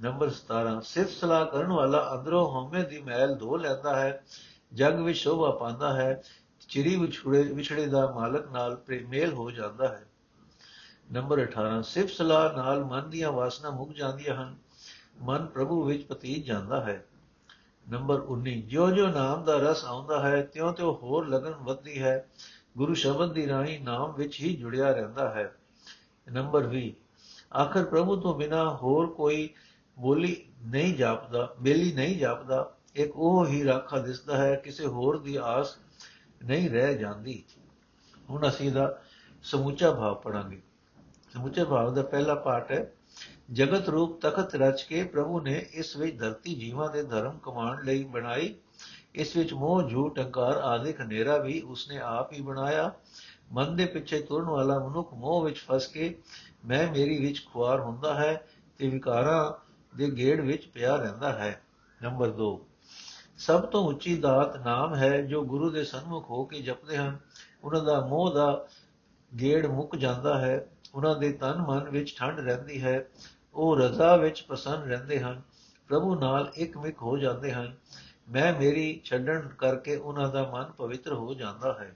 ਨੰਬਰ 0.01 0.29
17 0.29 0.79
ਸਿਫਤ 0.81 1.09
ਸਲਾਹ 1.09 1.45
ਕਰਨ 1.45 1.71
ਵਾਲਾ 1.71 2.05
ਅੰਦਰੋਂ 2.13 2.45
ਹਉਮੈ 2.49 2.83
ਦੀ 2.83 3.01
ਮੈਲ 3.01 3.35
ਧੋ 3.35 3.57
ਲੈਂਦਾ 3.57 3.99
ਹੈ, 3.99 4.23
ਜਗ 4.73 4.99
ਵਿੱਚ 4.99 5.17
ਸ਼ੋਭਾ 5.17 5.51
ਪਾਉਂਦਾ 5.51 5.93
ਹੈ, 5.93 6.21
ਚਿਰੀ 6.69 6.95
ਵਿਛੜੇ 6.95 7.43
ਵਿਛੜੇ 7.43 7.85
ਦਾ 7.87 8.05
ਮਾਲਕ 8.11 8.51
ਨਾਲ 8.51 8.75
ਪ੍ਰੇਮੇਲ 8.75 9.33
ਹੋ 9.33 9.51
ਜਾਂਦਾ 9.51 9.87
ਹੈ। 9.87 10.05
ਨੰਬਰ 11.11 11.39
18 11.39 11.81
ਸਿਫਤ 11.81 12.09
ਸਲਾਹ 12.09 12.53
ਨਾਲ 12.53 12.83
ਮਨ 12.85 13.09
ਦੀਆਂ 13.09 13.31
ਵਾਸਨਾ 13.31 13.69
ਮੁੱਕ 13.69 13.91
ਜਾਂਦੀਆਂ 13.91 14.35
ਹਨ 14.35 14.55
ਮਨ 15.21 15.45
ਪ੍ਰਭੂ 15.45 15.83
ਵਿੱਚ 15.83 16.05
ਪਤੀਤ 16.05 16.45
ਜਾਂਦਾ 16.45 16.81
ਹੈ। 16.81 17.05
ਨੰਬਰ 17.89 18.19
19 18.19 18.61
ਜਿਉਂ-ਜਿਉਂ 18.61 19.09
ਨਾਮ 19.09 19.43
ਦਾ 19.43 19.57
ਰਸ 19.57 19.85
ਆਉਂਦਾ 19.85 20.29
ਹੈ, 20.29 20.41
ਤਿਉਂ-ਤਿਉਂ 20.41 20.95
ਹੋਰ 20.95 21.27
ਲਗਨ 21.27 21.51
ਵੱਧਦੀ 21.51 22.01
ਹੈ। 22.01 22.27
ਗੁਰੂ 22.77 22.93
ਸ਼ਬਦ 22.93 23.33
ਦੀ 23.33 23.47
ਰਾਹੀਂ 23.47 23.79
ਨਾਮ 23.79 24.13
ਵਿੱਚ 24.13 24.39
ਹੀ 24.39 24.55
ਜੁੜਿਆ 24.55 24.91
ਰਹਿੰਦਾ 24.91 25.29
ਹੈ। 25.29 25.55
ਨੰਬਰ 26.31 26.63
20 26.63 26.91
ਆਖਰ 27.55 27.85
ਪ੍ਰਭੂ 27.85 28.15
ਤੋਂ 28.15 28.35
ਬਿਨਾ 28.35 28.75
ਹੋਰ 28.75 29.07
ਕੋਈ 29.07 29.49
ਬੋਲੀ 29.99 30.45
ਨਹੀਂ 30.65 30.95
ਜਾਪਦਾ, 30.95 31.55
ਬੇਲੀ 31.61 31.93
ਨਹੀਂ 31.93 32.19
ਜਾਪਦਾ। 32.19 32.75
ਇੱਕ 32.95 33.11
ਉਹ 33.15 33.47
ਹੀ 33.47 33.63
ਰਾਖਾ 33.63 33.99
ਦਿਸਦਾ 33.99 34.37
ਹੈ, 34.37 34.55
ਕਿਸੇ 34.55 34.85
ਹੋਰ 34.85 35.17
ਦੀ 35.17 35.37
ਆਸ 35.41 35.77
ਨਹੀਂ 36.45 36.69
ਰਹਿ 36.69 36.97
ਜਾਂਦੀ। 36.97 37.43
ਹੁਣ 38.29 38.47
ਅਸੀਂ 38.47 38.71
ਦਾ 38.71 39.01
ਸਮੁੱਚਾ 39.43 39.91
ਭਾਵ 39.91 40.15
ਪੜਾਂਗੇ 40.15 40.61
ਸਮੁੱਚੇ 41.33 41.63
ਭਾਵ 41.63 41.93
ਦਾ 41.93 42.01
ਪਹਿਲਾ 42.01 42.35
ਪਾਠ 42.35 42.71
ਹੈ 42.71 42.93
ਜਗਤ 43.53 43.89
ਰੂਪ 43.89 44.19
ਤਖਤ 44.21 44.55
ਰਚ 44.55 44.81
ਕੇ 44.83 45.03
ਪ੍ਰਭੂ 45.03 45.39
ਨੇ 45.41 45.65
ਇਸ 45.73 45.97
ਵਿੱਚ 45.97 46.19
ਧਰਤੀ 46.19 46.55
ਜੀਵਾਂ 46.55 46.89
ਦੇ 46.89 47.03
ਧਰਮ 47.03 47.37
ਕਮਾਉਣ 47.37 47.83
ਲਈ 47.85 48.03
ਬਣਾਈ। 48.03 48.55
ਇਸ 49.15 49.35
ਵਿੱਚ 49.37 49.53
ਮੋਹ, 49.53 49.89
ਝੂਠ 49.89 50.19
ਅਹੰਕਾਰ 50.19 50.57
ਆਦਿ 50.57 50.93
ਹਨੇਰਾ 50.93 51.37
ਵੀ 51.37 51.59
ਉਸਨੇ 51.61 51.97
ਆਪ 51.97 52.33
ਹੀ 52.33 52.41
ਬਣਾਇਆ। 52.41 52.91
ਮਨ 53.51 53.75
ਦੇ 53.75 53.85
ਪਿੱਛੇ 53.85 54.19
ਤੁਰਨ 54.19 54.45
ਵਾਲਾ 54.45 54.77
ਮਨੁੱਖ 54.79 55.13
ਮੋਹ 55.13 55.43
ਵਿੱਚ 55.45 55.57
ਫਸ 55.57 55.87
ਕੇ, 55.87 56.15
ਮੈਂ 56.65 56.91
ਮੇਰੀ 56.91 57.17
ਵਿੱਚ 57.19 57.45
ਖੁਆਰ 57.45 57.79
ਹੁੰਦਾ 57.79 58.13
ਹੈ 58.13 58.47
ਤੇ 58.77 58.87
ਵਿਕਾਰਾਂ 58.87 59.53
ਦੇ 59.97 60.09
ਗੇੜ 60.11 60.41
ਵਿੱਚ 60.41 60.67
ਪਿਆ 60.67 60.95
ਰਹਿੰਦਾ 60.95 61.31
ਹੈ। 61.33 61.61
ਨੰਬਰ 62.03 62.29
2 62.29 62.59
ਸਭ 63.37 63.61
ਤੋਂ 63.61 63.83
ਉੱਚੀ 63.83 64.15
ਦਾਤ 64.15 64.57
ਨਾਮ 64.57 64.95
ਹੈ 64.95 65.21
ਜੋ 65.21 65.43
ਗੁਰੂ 65.43 65.69
ਦੇ 65.69 65.83
ਸਨਮੁਖ 65.83 66.29
ਹੋ 66.29 66.43
ਕੇ 66.45 66.61
ਜਪਦੇ 66.61 66.97
ਹਨ। 66.97 67.17
ਉਹਨਾਂ 67.63 67.83
ਦਾ 67.83 67.99
ਮੋਹ 68.05 68.33
ਦਾ 68.33 68.67
ਗੇੜ 69.31 69.65
ਮੁੱਕ 69.65 69.95
ਜਾਂਦਾ 69.95 70.39
ਹੈ। 70.39 70.69
ਉਹਨਾਂ 70.95 71.15
ਦੇ 71.15 71.31
ਤਨ 71.31 71.61
ਮਨ 71.61 71.89
ਵਿੱਚ 71.89 72.15
ਠੰਡ 72.17 72.39
ਰਹਿੰਦੀ 72.39 72.81
ਹੈ। 72.81 73.07
ਉਹ 73.59 73.77
ਰਜ਼ਾ 73.77 74.15
ਵਿੱਚ 74.15 74.41
ਪ੍ਰਸੰਨ 74.41 74.83
ਰਹਿੰਦੇ 74.83 75.19
ਹਨ, 75.19 75.41
ਪ੍ਰਭੂ 75.87 76.15
ਨਾਲ 76.15 76.51
ਇੱਕਮਿਕ 76.55 77.01
ਹੋ 77.01 77.17
ਜਾਂਦੇ 77.17 77.51
ਹਨ। 77.51 77.75
ਮੈਂ 78.29 78.53
ਮੇਰੀ 78.53 79.01
ਛੱਡਣ 79.03 79.47
ਕਰਕੇ 79.47 79.95
ਉਹਨਾਂ 79.95 80.29
ਦਾ 80.29 80.43
ਮਨ 80.43 80.71
ਪਵਿੱਤਰ 80.71 81.13
ਹੋ 81.13 81.33
ਜਾਂਦਾ 81.33 81.73
ਹੈ। 81.73 81.95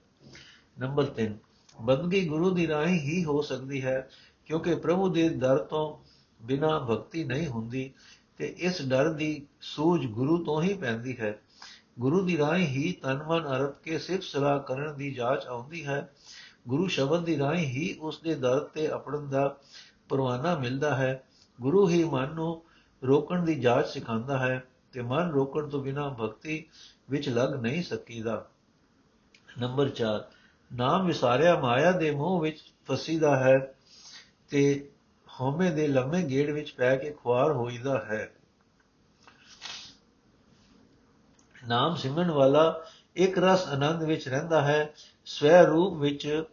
ਨੰਬਰ 0.79 1.05
3 1.05 1.37
ਬੰਦਗੀ 1.81 2.25
ਗੁਰੂ 2.27 2.49
ਦੀ 2.49 2.67
ਰਾਹੀਂ 2.67 2.99
ਹੀ 2.99 3.23
ਹੋ 3.23 3.41
ਸਕਦੀ 3.41 3.81
ਹੈ, 3.81 4.09
ਕਿਉਂਕਿ 4.45 4.75
ਪ੍ਰਭੂ 4.75 5.09
ਦੇ 5.09 5.29
ਦਰ 5.29 5.57
ਤੋਂ 5.57 5.97
ਬਿਨਾ 6.45 6.79
ਭਗਤੀ 6.79 7.23
ਨਹੀਂ 7.23 7.47
ਹੁੰਦੀ 7.47 7.93
ਤੇ 8.37 8.55
ਇਸ 8.57 8.81
ਡਰ 8.81 9.13
ਦੀ 9.13 9.47
ਸੂਝ 9.61 10.05
ਗੁਰੂ 10.07 10.43
ਤੋਂ 10.43 10.61
ਹੀ 10.61 10.73
ਪੈਂਦੀ 10.73 11.19
ਹੈ। 11.19 11.39
ਗੁਰੂ 11.99 12.25
ਦੀ 12.25 12.37
ਰਾਹੀਂ 12.37 12.67
ਹੀ 12.67 12.91
ਤਨ 12.91 13.23
ਮਨ 13.23 13.47
ਅਰਪ 13.55 13.81
ਕੇ 13.81 13.99
ਸਿਫਤ 13.99 14.23
ਸਲਾਹ 14.23 14.59
ਕਰਨ 14.59 14.95
ਦੀ 14.95 15.13
ਜਾਂਚ 15.13 15.45
ਆਉਂਦੀ 15.45 15.85
ਹੈ। 15.85 16.13
ਗੁਰੂ 16.67 16.87
ਸ਼ਬਦ 16.87 17.23
ਦੀ 17.23 17.37
ਰਾਹੀਂ 17.37 17.65
ਹੀ 17.65 17.97
ਉਸ 17.99 18.19
ਦੇ 18.19 18.35
ਦਰ 18.35 18.59
ਤੇ 18.59 18.87
ਆਪਣ 18.87 19.19
ਦਾ 19.19 19.57
ਪਰਵਾਨਾ 20.09 20.55
ਮਿਲਦਾ 20.55 20.95
ਹੈ। 20.95 21.23
ਗੁਰੂ 21.61 21.89
ਹੀ 21.89 22.03
ਮਨ 22.03 22.33
ਨੂੰ 22.33 22.63
ਰੋਕਣ 23.03 23.45
ਦੀ 23.45 23.59
ਜਾਂਚ 23.59 23.87
ਸਿਖਾਉਂਦਾ 23.87 24.37
ਹੈ 24.37 24.63
ਤੇ 24.91 25.01
ਮਨ 25.01 25.31
ਰੋਕਣ 25.31 25.69
ਤੋਂ 25.69 25.83
ਬਿਨਾ 25.83 26.09
ਭਗਤੀ 26.09 26.65
ਵਿੱਚ 27.09 27.29
ਲੱਗ 27.29 27.53
ਨਹੀਂ 27.53 27.83
ਸਕੀਦਾ। 27.83 28.45
ਨੰਬਰ 29.59 29.89
4 29.89 30.23
ਨਾਮ 30.73 31.05
ਵਿਸਾਰਿਆ 31.05 31.59
ਮਾਇਆ 31.59 31.91
ਦੇ 31.91 32.11
ਮੋਹ 32.11 32.41
ਵਿੱਚ 32.41 32.59
ਫਸੀਦਾ 32.85 33.35
ਹੈ 33.39 33.75
ਤੇ 34.49 34.89
ਹਉਮੈ 35.41 35.69
ਦੇ 35.71 35.87
ਲੰਮੇ 35.87 36.23
ਗੇੜ 36.23 36.49
ਵਿੱਚ 36.51 36.71
ਪੈ 36.71 36.95
ਕੇ 36.95 37.11
ਖੁਆਰ 37.11 37.51
ਹੋਈਦਾ 37.51 37.97
ਹੈ। 37.99 38.31
ਨਾਮ 41.67 41.95
ਸਿਮਰਨ 41.95 42.31
ਵਾਲਾ 42.31 42.83
ਇੱਕ 43.15 43.39
ਰਸ 43.39 43.67
ਆਨੰਦ 43.67 44.03
ਵਿੱਚ 44.03 44.29
ਰਹਿੰਦਾ 44.29 44.61
ਹੈ, 44.61 44.93
ਸਵੈ 45.25 45.63
ਰੂਪ 45.63 45.93
ਵਿੱਚ 45.93 46.43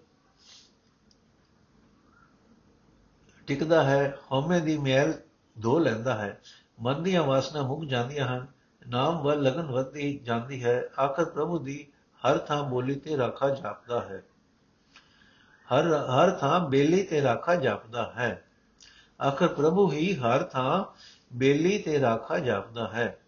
ਟਿਕਦਾ 3.51 3.85
ਹੈ, 3.85 4.17
ਹਉਮੈ 4.33 4.59
ਦੀ 4.59 4.79
ਮੈਲ 4.79 5.13
ਧੋ 5.63 5.79
ਲੈਂਦਾ 5.79 6.15
ਹੈ। 6.15 6.41
ਮਨ 6.81 7.03
ਦੀਆਂ 7.03 7.23
ਵਾਸਨਾ 7.23 7.63
ਮੁੱਕ 7.63 7.85
ਜਾਂਦੀਆਂ 7.85 8.27
ਹਨ। 8.27 8.47
ਨਾਮ 8.89 9.23
ਵੱਲ 9.23 9.43
ਲਗਨ 9.43 9.63
ਵੱਧਦੀ 9.63 10.19
ਜਾਂਦੀ 10.19 10.65
ਹੈ। 10.65 10.83
ਆਖਰ 11.01 11.25
ਪ੍ਰਭੂ 11.25 11.59
ਦੀ 11.59 11.87
ਹਰ 12.27 12.39
ਥਾਂ 12.39 12.65
ਬੋਲੀ 12.65 12.95
ਤੇ 12.95 13.17
ਰਾਖਾ 13.17 13.49
ਜਾਪਦਾ 13.49 14.01
ਹੈ। 14.01 14.23
ਹਰ 15.75 15.87
ਹਰ 15.93 16.31
ਥਾਂ 16.31 16.69
ਬੇਲੀ 16.69 17.03
ਤੇ 17.03 17.23
ਰਾਖਾ 17.23 17.55
ਜਾਪਦਾ 17.55 18.13
ਹੈ। 18.17 18.45
ਆਖਰ 19.29 19.49
ਪ੍ਰਭੂ 19.49 19.93
ਹੀ 19.93 20.15
ਹਰ 20.15 20.43
ਥਾਂ 20.43 20.85
ਬੇਲੀ 21.33 21.79
ਤੇ 21.79 22.01
ਰਾਖਾ 22.01 22.39
ਜਾਪਦਾ 22.39 22.89
ਹੈ। 22.89 23.19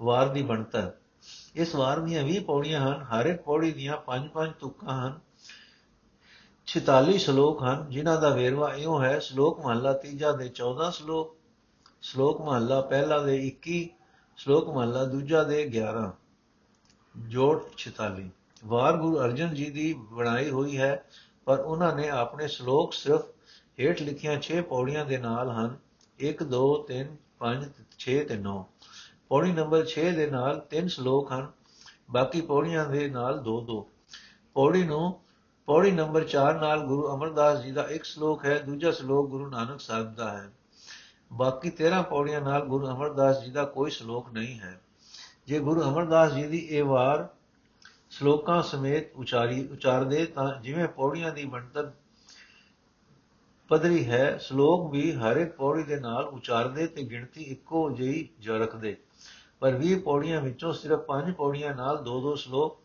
ਵਾਰ 0.00 0.28
ਦੀ 0.28 0.42
ਬਣਤਰ। 0.42 0.92
ਇਸ 1.54 1.74
ਵਾਰ 1.74 2.00
ਦੀਆਂ 2.00 2.22
20 2.22 2.38
ਪੌੜੀਆਂ 2.38 2.80
ਹਨ। 2.80 3.02
ਹਰ 3.02 3.26
ਇੱਕ 3.26 3.42
ਪੌੜੀ 3.42 3.72
ਦੀਆਂ 3.72 3.96
5-5 3.96 4.52
ਤੁਕਾਂ 4.60 5.06
ਹਨ। 5.06 5.20
46 6.70 7.16
ਸ਼ਲੋਕ 7.18 7.62
ਹਨ, 7.62 7.86
ਜਿਨ੍ਹਾਂ 7.90 8.20
ਦਾ 8.20 8.28
ਵੇਰਵਾ 8.30 8.74
ਇਉਂ 8.74 9.02
ਹੈ, 9.02 9.18
ਸ਼ਲੋਕ 9.18 9.60
ਮਹਲਾ 9.66 9.92
ਤੀਜਾ 9.92 10.32
ਦੇ 10.32 10.48
14 10.54 10.90
ਸ਼ਲੋਕ 10.90 11.36
ਸ਼ਲੋਕ 12.02 12.40
ਮਹਲਾ 12.40 12.80
ਪਹਿਲਾ 12.80 13.18
ਦੇ 13.18 13.32
21 13.46 13.78
ਸ਼ਲੋਕ 14.36 14.68
ਮਹਲਾ 14.68 15.04
ਦੂਜਾ 15.04 15.42
ਦੇ 15.42 15.64
11 15.68 16.04
ਜੋੜ 17.14 17.54
46 17.78 18.26
ਵਾਰ 18.64 18.96
ਗੁਰੂ 18.96 19.18
ਅਰਜਨ 19.20 19.54
ਜੀ 19.54 19.64
ਦੀ 19.70 19.86
ਬਣਾਈ 20.12 20.50
ਹੋਈ 20.50 20.76
ਹੈ, 20.78 20.92
ਪਰ 21.44 21.58
ਉਹਨਾਂ 21.60 21.94
ਨੇ 21.96 22.08
ਆਪਣੇ 22.08 22.48
ਸ਼ਲੋਕ 22.48 22.92
ਸਿਰਫ 22.92 23.24
ਹੇਠ 23.80 24.02
ਲਿਖੀਆਂ 24.02 24.36
6 24.42 24.60
ਪੌੜੀਆਂ 24.68 25.04
ਦੇ 25.06 25.18
ਨਾਲ 25.18 25.50
ਹਨ। 25.50 25.74
1 26.18 26.44
2 26.52 26.60
3 26.90 27.10
5 27.40 27.66
6 28.04 28.14
ਤੇ 28.28 28.36
9 28.44 28.54
ਪੌੜੀ 29.28 29.52
ਨੰਬਰ 29.52 29.82
6 29.94 30.06
ਦੇ 30.16 30.28
ਨਾਲ 30.30 30.62
3 30.74 30.92
ਸ਼ਲੋਕ 30.94 31.32
ਹਨ, 31.32 31.50
ਬਾਕੀ 32.10 32.40
ਪੌੜੀਆਂ 32.52 32.86
ਦੇ 32.88 33.02
ਨਾਲ 33.10 33.42
2 33.48 33.56
2 33.72 33.80
ਪੌੜੀ 34.56 34.84
ਨੂੰ 34.84 35.02
ਪੌੜੀ 35.66 35.90
ਨੰਬਰ 35.90 36.24
4 36.24 36.54
ਨਾਲ 36.60 36.80
ਗੁਰੂ 36.80 37.14
ਅਮਰਦਾਸ 37.14 37.62
ਜੀ 37.62 37.72
ਦਾ 37.72 37.82
ਇੱਕ 37.82 38.04
ਸ਼ਲੋਕ 38.04 38.44
ਹੈ, 38.44 38.58
ਦੂਜਾ 38.58 38.90
ਸ਼ਲੋਕ 38.90 39.28
ਗੁਰੂ 39.30 39.50
ਨਾਨਕ 39.50 39.80
ਸਾਹਿਬ 39.80 40.14
ਦਾ 40.14 40.30
ਹੈ। 40.30 40.50
ਬਾਕੀ 41.32 41.70
13 41.70 42.02
ਪੌੜੀਆਂ 42.02 42.40
ਨਾਲ 42.40 42.64
ਗੁਰੂ 42.64 42.86
ਅਮਰਦਾਸ 42.86 43.44
ਜੀ 43.44 43.50
ਦਾ 43.50 43.64
ਕੋਈ 43.64 43.90
ਸ਼ਲੋਕ 43.90 44.32
ਨਹੀਂ 44.32 44.58
ਹੈ। 44.60 44.80
ਜੇ 45.46 45.58
ਗੁਰੂ 45.58 45.82
ਅਮਰਦਾਸ 45.82 46.32
ਜੀ 46.32 46.42
ਦੀ 46.42 46.58
ਇਹ 46.58 46.84
ਵਾਰ 46.84 47.28
ਸ਼ਲੋਕਾਂ 48.10 48.62
ਸਮੇਤ 48.62 49.12
ਉਚਾਰੀ, 49.16 49.68
ਉਚਾਰਦੇ 49.72 50.26
ਤਾਂ 50.26 50.60
ਜਿਵੇਂ 50.60 50.88
ਪੌੜੀਆਂ 50.88 51.32
ਦੀ 51.32 51.44
ਬਣਤਰ 51.44 51.92
ਪਦਰੀ 53.68 54.04
ਹੈ, 54.10 54.38
ਸ਼ਲੋਕ 54.38 54.90
ਵੀ 54.92 55.12
ਹਰ 55.12 55.36
ਇੱਕ 55.36 55.56
ਪੌੜੀ 55.56 55.82
ਦੇ 55.82 56.00
ਨਾਲ 56.00 56.24
ਉਚਾਰਦੇ 56.24 56.86
ਤੇ 56.86 57.02
ਗਿਣਤੀ 57.02 57.42
ਇੱਕੋ 57.42 57.90
ਜਿਹੀ 57.90 58.28
ਜ 58.40 58.50
ਰੱਖਦੇ। 58.50 58.96
ਪਰ 59.60 59.74
20 59.74 59.94
ਪੌੜੀਆਂ 59.94 60.40
ਵਿੱਚੋਂ 60.40 60.72
ਸਿਰਫ 60.72 61.00
5 61.06 61.32
ਪੌੜੀਆਂ 61.32 61.74
ਨਾਲ 61.74 62.04
2-2 62.04 62.34
ਸ਼ਲੋਕ, 62.34 62.78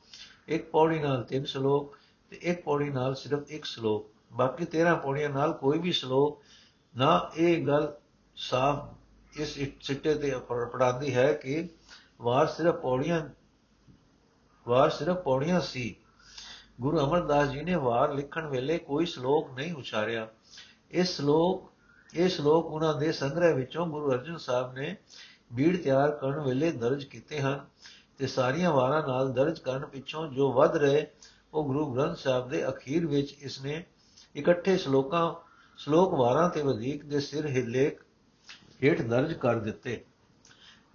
ਇੱਕ 0.47 0.69
ਪੌੜੀ 0.69 0.99
ਨਾਲ 0.99 1.23
3 1.23 1.45
ਸ਼ਲੋਕ 1.45 1.97
ਤੇ 2.29 2.39
ਇੱਕ 2.41 2.63
ਪੌੜੀ 2.63 2.89
ਨਾਲ 2.89 3.15
ਸਿਰਫ 3.15 3.51
ਇੱਕ 3.51 3.65
ਸ਼ਲੋਕ, 3.65 4.11
ਬਾਕੀ 4.33 4.65
13 4.65 4.95
ਪੌੜੀਆਂ 4.95 5.29
ਨਾਲ 5.29 5.53
ਕੋਈ 5.53 5.79
ਵੀ 5.79 5.91
ਸ਼ਲੋਕ, 5.91 6.41
ਨਾ 6.97 7.31
ਇਹ 7.37 7.67
ਗੱਲ 7.67 7.97
ਸਾਫ਼ 8.35 9.39
ਇਸ 9.39 9.59
ਸਿੱਟੇ 9.81 10.13
ਤੇ 10.13 10.33
ਪੜਾਉਂਦੀ 10.49 11.15
ਹੈ 11.15 11.33
ਕਿ 11.33 11.69
ਵਾਰ 12.21 12.47
ਸਿਰਫ 12.47 12.75
ਪੌੜੀਆਂ, 12.75 13.29
ਵਾਰ 14.67 14.89
ਸਿਰਫ 14.89 15.17
ਪੌੜੀਆਂ 15.17 15.61
ਸੀ। 15.61 15.95
ਗੁਰੂ 16.81 16.99
ਅਮਰਦਾਸ 16.99 17.49
ਜੀ 17.49 17.61
ਨੇ 17.61 17.75
ਵਾਰ 17.75 18.13
ਲਿਖਣ 18.13 18.47
ਵੇਲੇ 18.47 18.77
ਕੋਈ 18.77 19.05
ਸ਼ਲੋਕ 19.05 19.51
ਨਹੀਂ 19.51 19.73
ਉਚਾਰਿਆ। 19.73 20.27
ਇਸ 20.91 21.15
ਸ਼ਲੋਕ, 21.15 21.71
ਇਹ 22.15 22.29
ਸ਼ਲੋਕ 22.29 22.65
ਉਹਨਾਂ 22.65 22.93
ਦੇ 22.93 23.11
ਸੰਗ੍ਰਹਿ 23.11 23.53
ਵਿੱਚੋਂ 23.53 23.87
ਗੁਰੂ 23.87 24.11
ਅਰਜਨ 24.11 24.37
ਸਾਹਿਬ 24.37 24.73
ਨੇ 24.73 24.95
ਬੀੜ 25.53 25.77
ਤਿਆਰ 25.77 26.11
ਕਰਨ 26.11 26.39
ਵੇਲੇ 26.39 26.71
ਦਰਜ 26.71 27.03
ਕੀਤੇ 27.03 27.39
ਹਨ 27.39 27.65
ਤੇ 28.17 28.27
ਸਾਰੀਆਂ 28.27 28.71
ਵਾਰਾਂ 28.71 29.07
ਨਾਲ 29.07 29.33
ਦਰਜ 29.33 29.59
ਕਰਨ 29.59 29.85
ਪਿੱਛੋਂ 29.85 30.27
ਜੋ 30.27 30.51
ਵੱਧ 30.53 30.75
ਰਹੇ 30.75 31.07
ਉਹ 31.55 31.65
ਗੁਰੂ 31.65 31.93
ਗ੍ਰੰਥ 31.93 32.17
ਸਾਹਿਬ 32.17 32.49
ਦੇ 32.49 32.69
ਅਖੀਰ 32.69 33.05
ਵਿੱਚ 33.05 33.31
ਇਸਨੇ 33.41 33.83
ਇਕੱਠੇ 34.35 34.77
ਸ਼ਲੋਕਾਂ, 34.77 35.33
ਸ਼ਲੋਕ 35.77 36.13
ਵਾਰਾਂ 36.13 36.49
ਤੇ 36.49 36.61
ਵਧੇਕ 36.61 37.05
ਦੇ 37.05 37.19
ਸਿਰ 37.19 37.45
ਹਿਲੇਖ 37.45 38.01
ਹੇਠ 38.83 39.01
ਦਰਜ 39.01 39.33
ਕਰ 39.33 39.55
ਦਿੱਤੇ। 39.55 40.03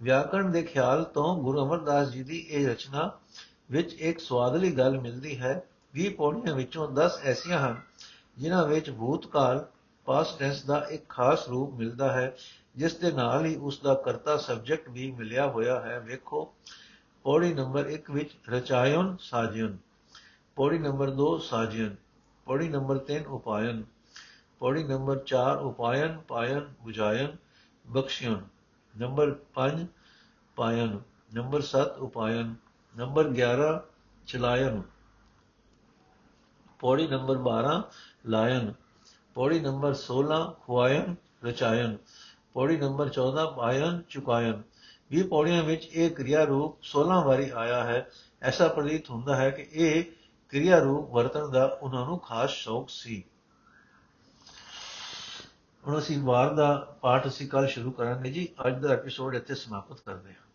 ਵਿਆਕਰਣ 0.01 0.49
ਦੇ 0.49 0.63
ਖਿਆਲ 0.63 1.03
ਤੋਂ 1.03 1.43
ਗੁਰੂ 1.43 1.65
ਅਮਰਦਾਸ 1.65 2.09
ਜੀ 2.09 2.23
ਦੀ 2.23 2.39
ਇਹ 2.49 2.67
ਰਚਨਾ 2.67 3.19
ਵਿੱਚ 3.71 3.93
ਇੱਕ 3.93 4.19
ਸਵਾਦਲੀ 4.19 4.71
ਗੱਲ 4.71 4.99
ਮਿਲਦੀ 4.99 5.39
ਹੈ। 5.39 5.63
20 5.93 6.09
ਪੌੜੀਆਂ 6.09 6.55
ਵਿੱਚੋਂ 6.55 6.91
10 6.91 7.19
ਐਸੀਆਂ 7.23 7.59
ਹਨ, 7.59 7.81
ਜਿਨ੍ਹਾਂ 8.37 8.67
ਵਿੱਚ 8.67 8.91
ਭੂਤਕਾਲ 8.91 9.67
ਪਾਸਟ 10.05 10.39
ਟੈਂਸ 10.39 10.65
ਦਾ 10.65 10.87
ਇੱਕ 10.91 11.09
ਖਾਸ 11.09 11.49
ਰੂਪ 11.49 11.73
ਮਿਲਦਾ 11.73 12.11
ਹੈ, 12.11 12.35
ਜਿਸ 12.75 12.95
ਦੇ 12.95 13.11
ਨਾਲ 13.11 13.45
ਹੀ 13.45 13.55
ਉਸ 13.55 13.81
ਦਾ 13.81 13.93
ਕਰਤਾ 13.93 14.37
ਸਬਜੈਕਟ 14.37 14.89
ਵੀ 14.89 15.11
ਮਿਲਿਆ 15.11 15.47
ਹੋਇਆ 15.47 15.79
ਹੈ। 15.79 15.99
ਵੇਖੋ, 15.99 16.53
ਪੌੜੀ 17.23 17.53
ਨੰਬਰ 17.53 17.87
1 17.87 18.11
ਵਿੱਚ 18.11 18.29
ਰਚਾਇਨ 18.49 19.17
ਸਾਜਿਨ 19.19 19.77
ਪੌੜੀ 20.57 20.77
ਨੰਬਰ 20.77 21.09
2 21.09 21.37
ਸਾਜਨ 21.37 21.95
ਪੌੜੀ 22.47 22.67
ਨੰਬਰ 22.69 22.99
3 23.07 23.25
ਉਪਾਇਨ, 23.27 23.83
ਪੌੜੀ 24.59 24.83
ਨੰਬਰ 24.83 25.19
4 25.25 25.57
ਉਪਾਇਨ, 25.57 26.17
ਪਾਇਨ, 26.27 26.65
ਬੁਝਾਇਨ, 26.81 27.35
ਬਖਸ਼ਿਉਣ। 27.85 28.41
ਨੰਬਰ 28.97 29.35
5 29.53 29.85
ਪਾਇਨ, 30.55 30.99
ਨੰਬਰ 31.33 31.61
7 31.61 31.97
ਉਪਾਇਨ, 31.99 32.55
ਨੰਬਰ 32.95 33.29
11 33.29 33.71
ਚਲਾਇਨ। 34.27 34.81
ਪੌੜੀ 36.79 37.07
ਨੰਬਰ 37.07 37.37
12 37.37 37.81
ਲਾਇਨ, 38.25 38.73
ਪੌੜੀ 39.35 39.59
ਨੰਬਰ 39.59 39.93
16 39.93 40.43
ਖੁਆਇਨ, 40.61 41.15
ਰਚਾਇਨ। 41.43 41.97
ਪੌੜੀ 42.53 42.77
ਨੰਬਰ 42.77 43.09
14 43.09 43.45
ਪਾਇਨ, 43.45 44.01
ਚੁਕਾਇਨ। 44.09 44.61
ਵੀ 45.11 45.23
ਪੌੜੀਆਂ 45.23 45.63
ਵਿੱਚ 45.63 45.85
ਇਹ 45.85 46.09
ਕਿਰਿਆ 46.11 46.43
ਰੂਪ 46.43 46.77
16 46.83 47.21
ਵਾਰੀ 47.25 47.49
ਆਇਆ 47.49 47.83
ਹੈ, 47.83 48.09
ਐਸਾ 48.41 48.67
ਪ੍ਰਤੀਤ 48.67 49.09
ਹੁੰਦਾ 49.09 49.35
ਹੈ 49.35 49.49
ਕਿ 49.49 49.67
ਇਹ 49.71 50.03
ਕਿਰਿਆ 50.51 50.79
ਰੂਪ 50.79 51.09
ਵਰਤਣ 51.09 51.47
ਦਾ 51.47 51.65
ਉਹਨਾਂ 51.65 52.05
ਨੂੰ 52.05 52.17
ਖਾਸ 52.19 52.49
ਸ਼ੌਕ 52.49 52.89
ਸੀ 52.89 53.23
ਹੁਣ 55.83 55.97
ਅਸੀਂ 55.99 56.19
ਵਾਰ 56.19 56.53
ਦਾ 56.53 56.73
ਪਾਠ 57.01 57.27
ਅਸੀਂ 57.27 57.47
ਕੱਲ 57.49 57.67
ਸ਼ੁਰੂ 57.67 57.91
ਕਰਾਂਗੇ 57.91 58.31
ਜੀ 58.31 58.47
ਅੱਜ 58.67 58.81
ਦਾ 58.81 58.89
ਐਪੀਸੋਡ 58.89 59.35
ਇੱਥੇ 59.35 59.55
ਸਮਾਪਤ 59.55 59.99
ਕਰਦੇ 59.99 60.33
ਹਾਂ 60.33 60.50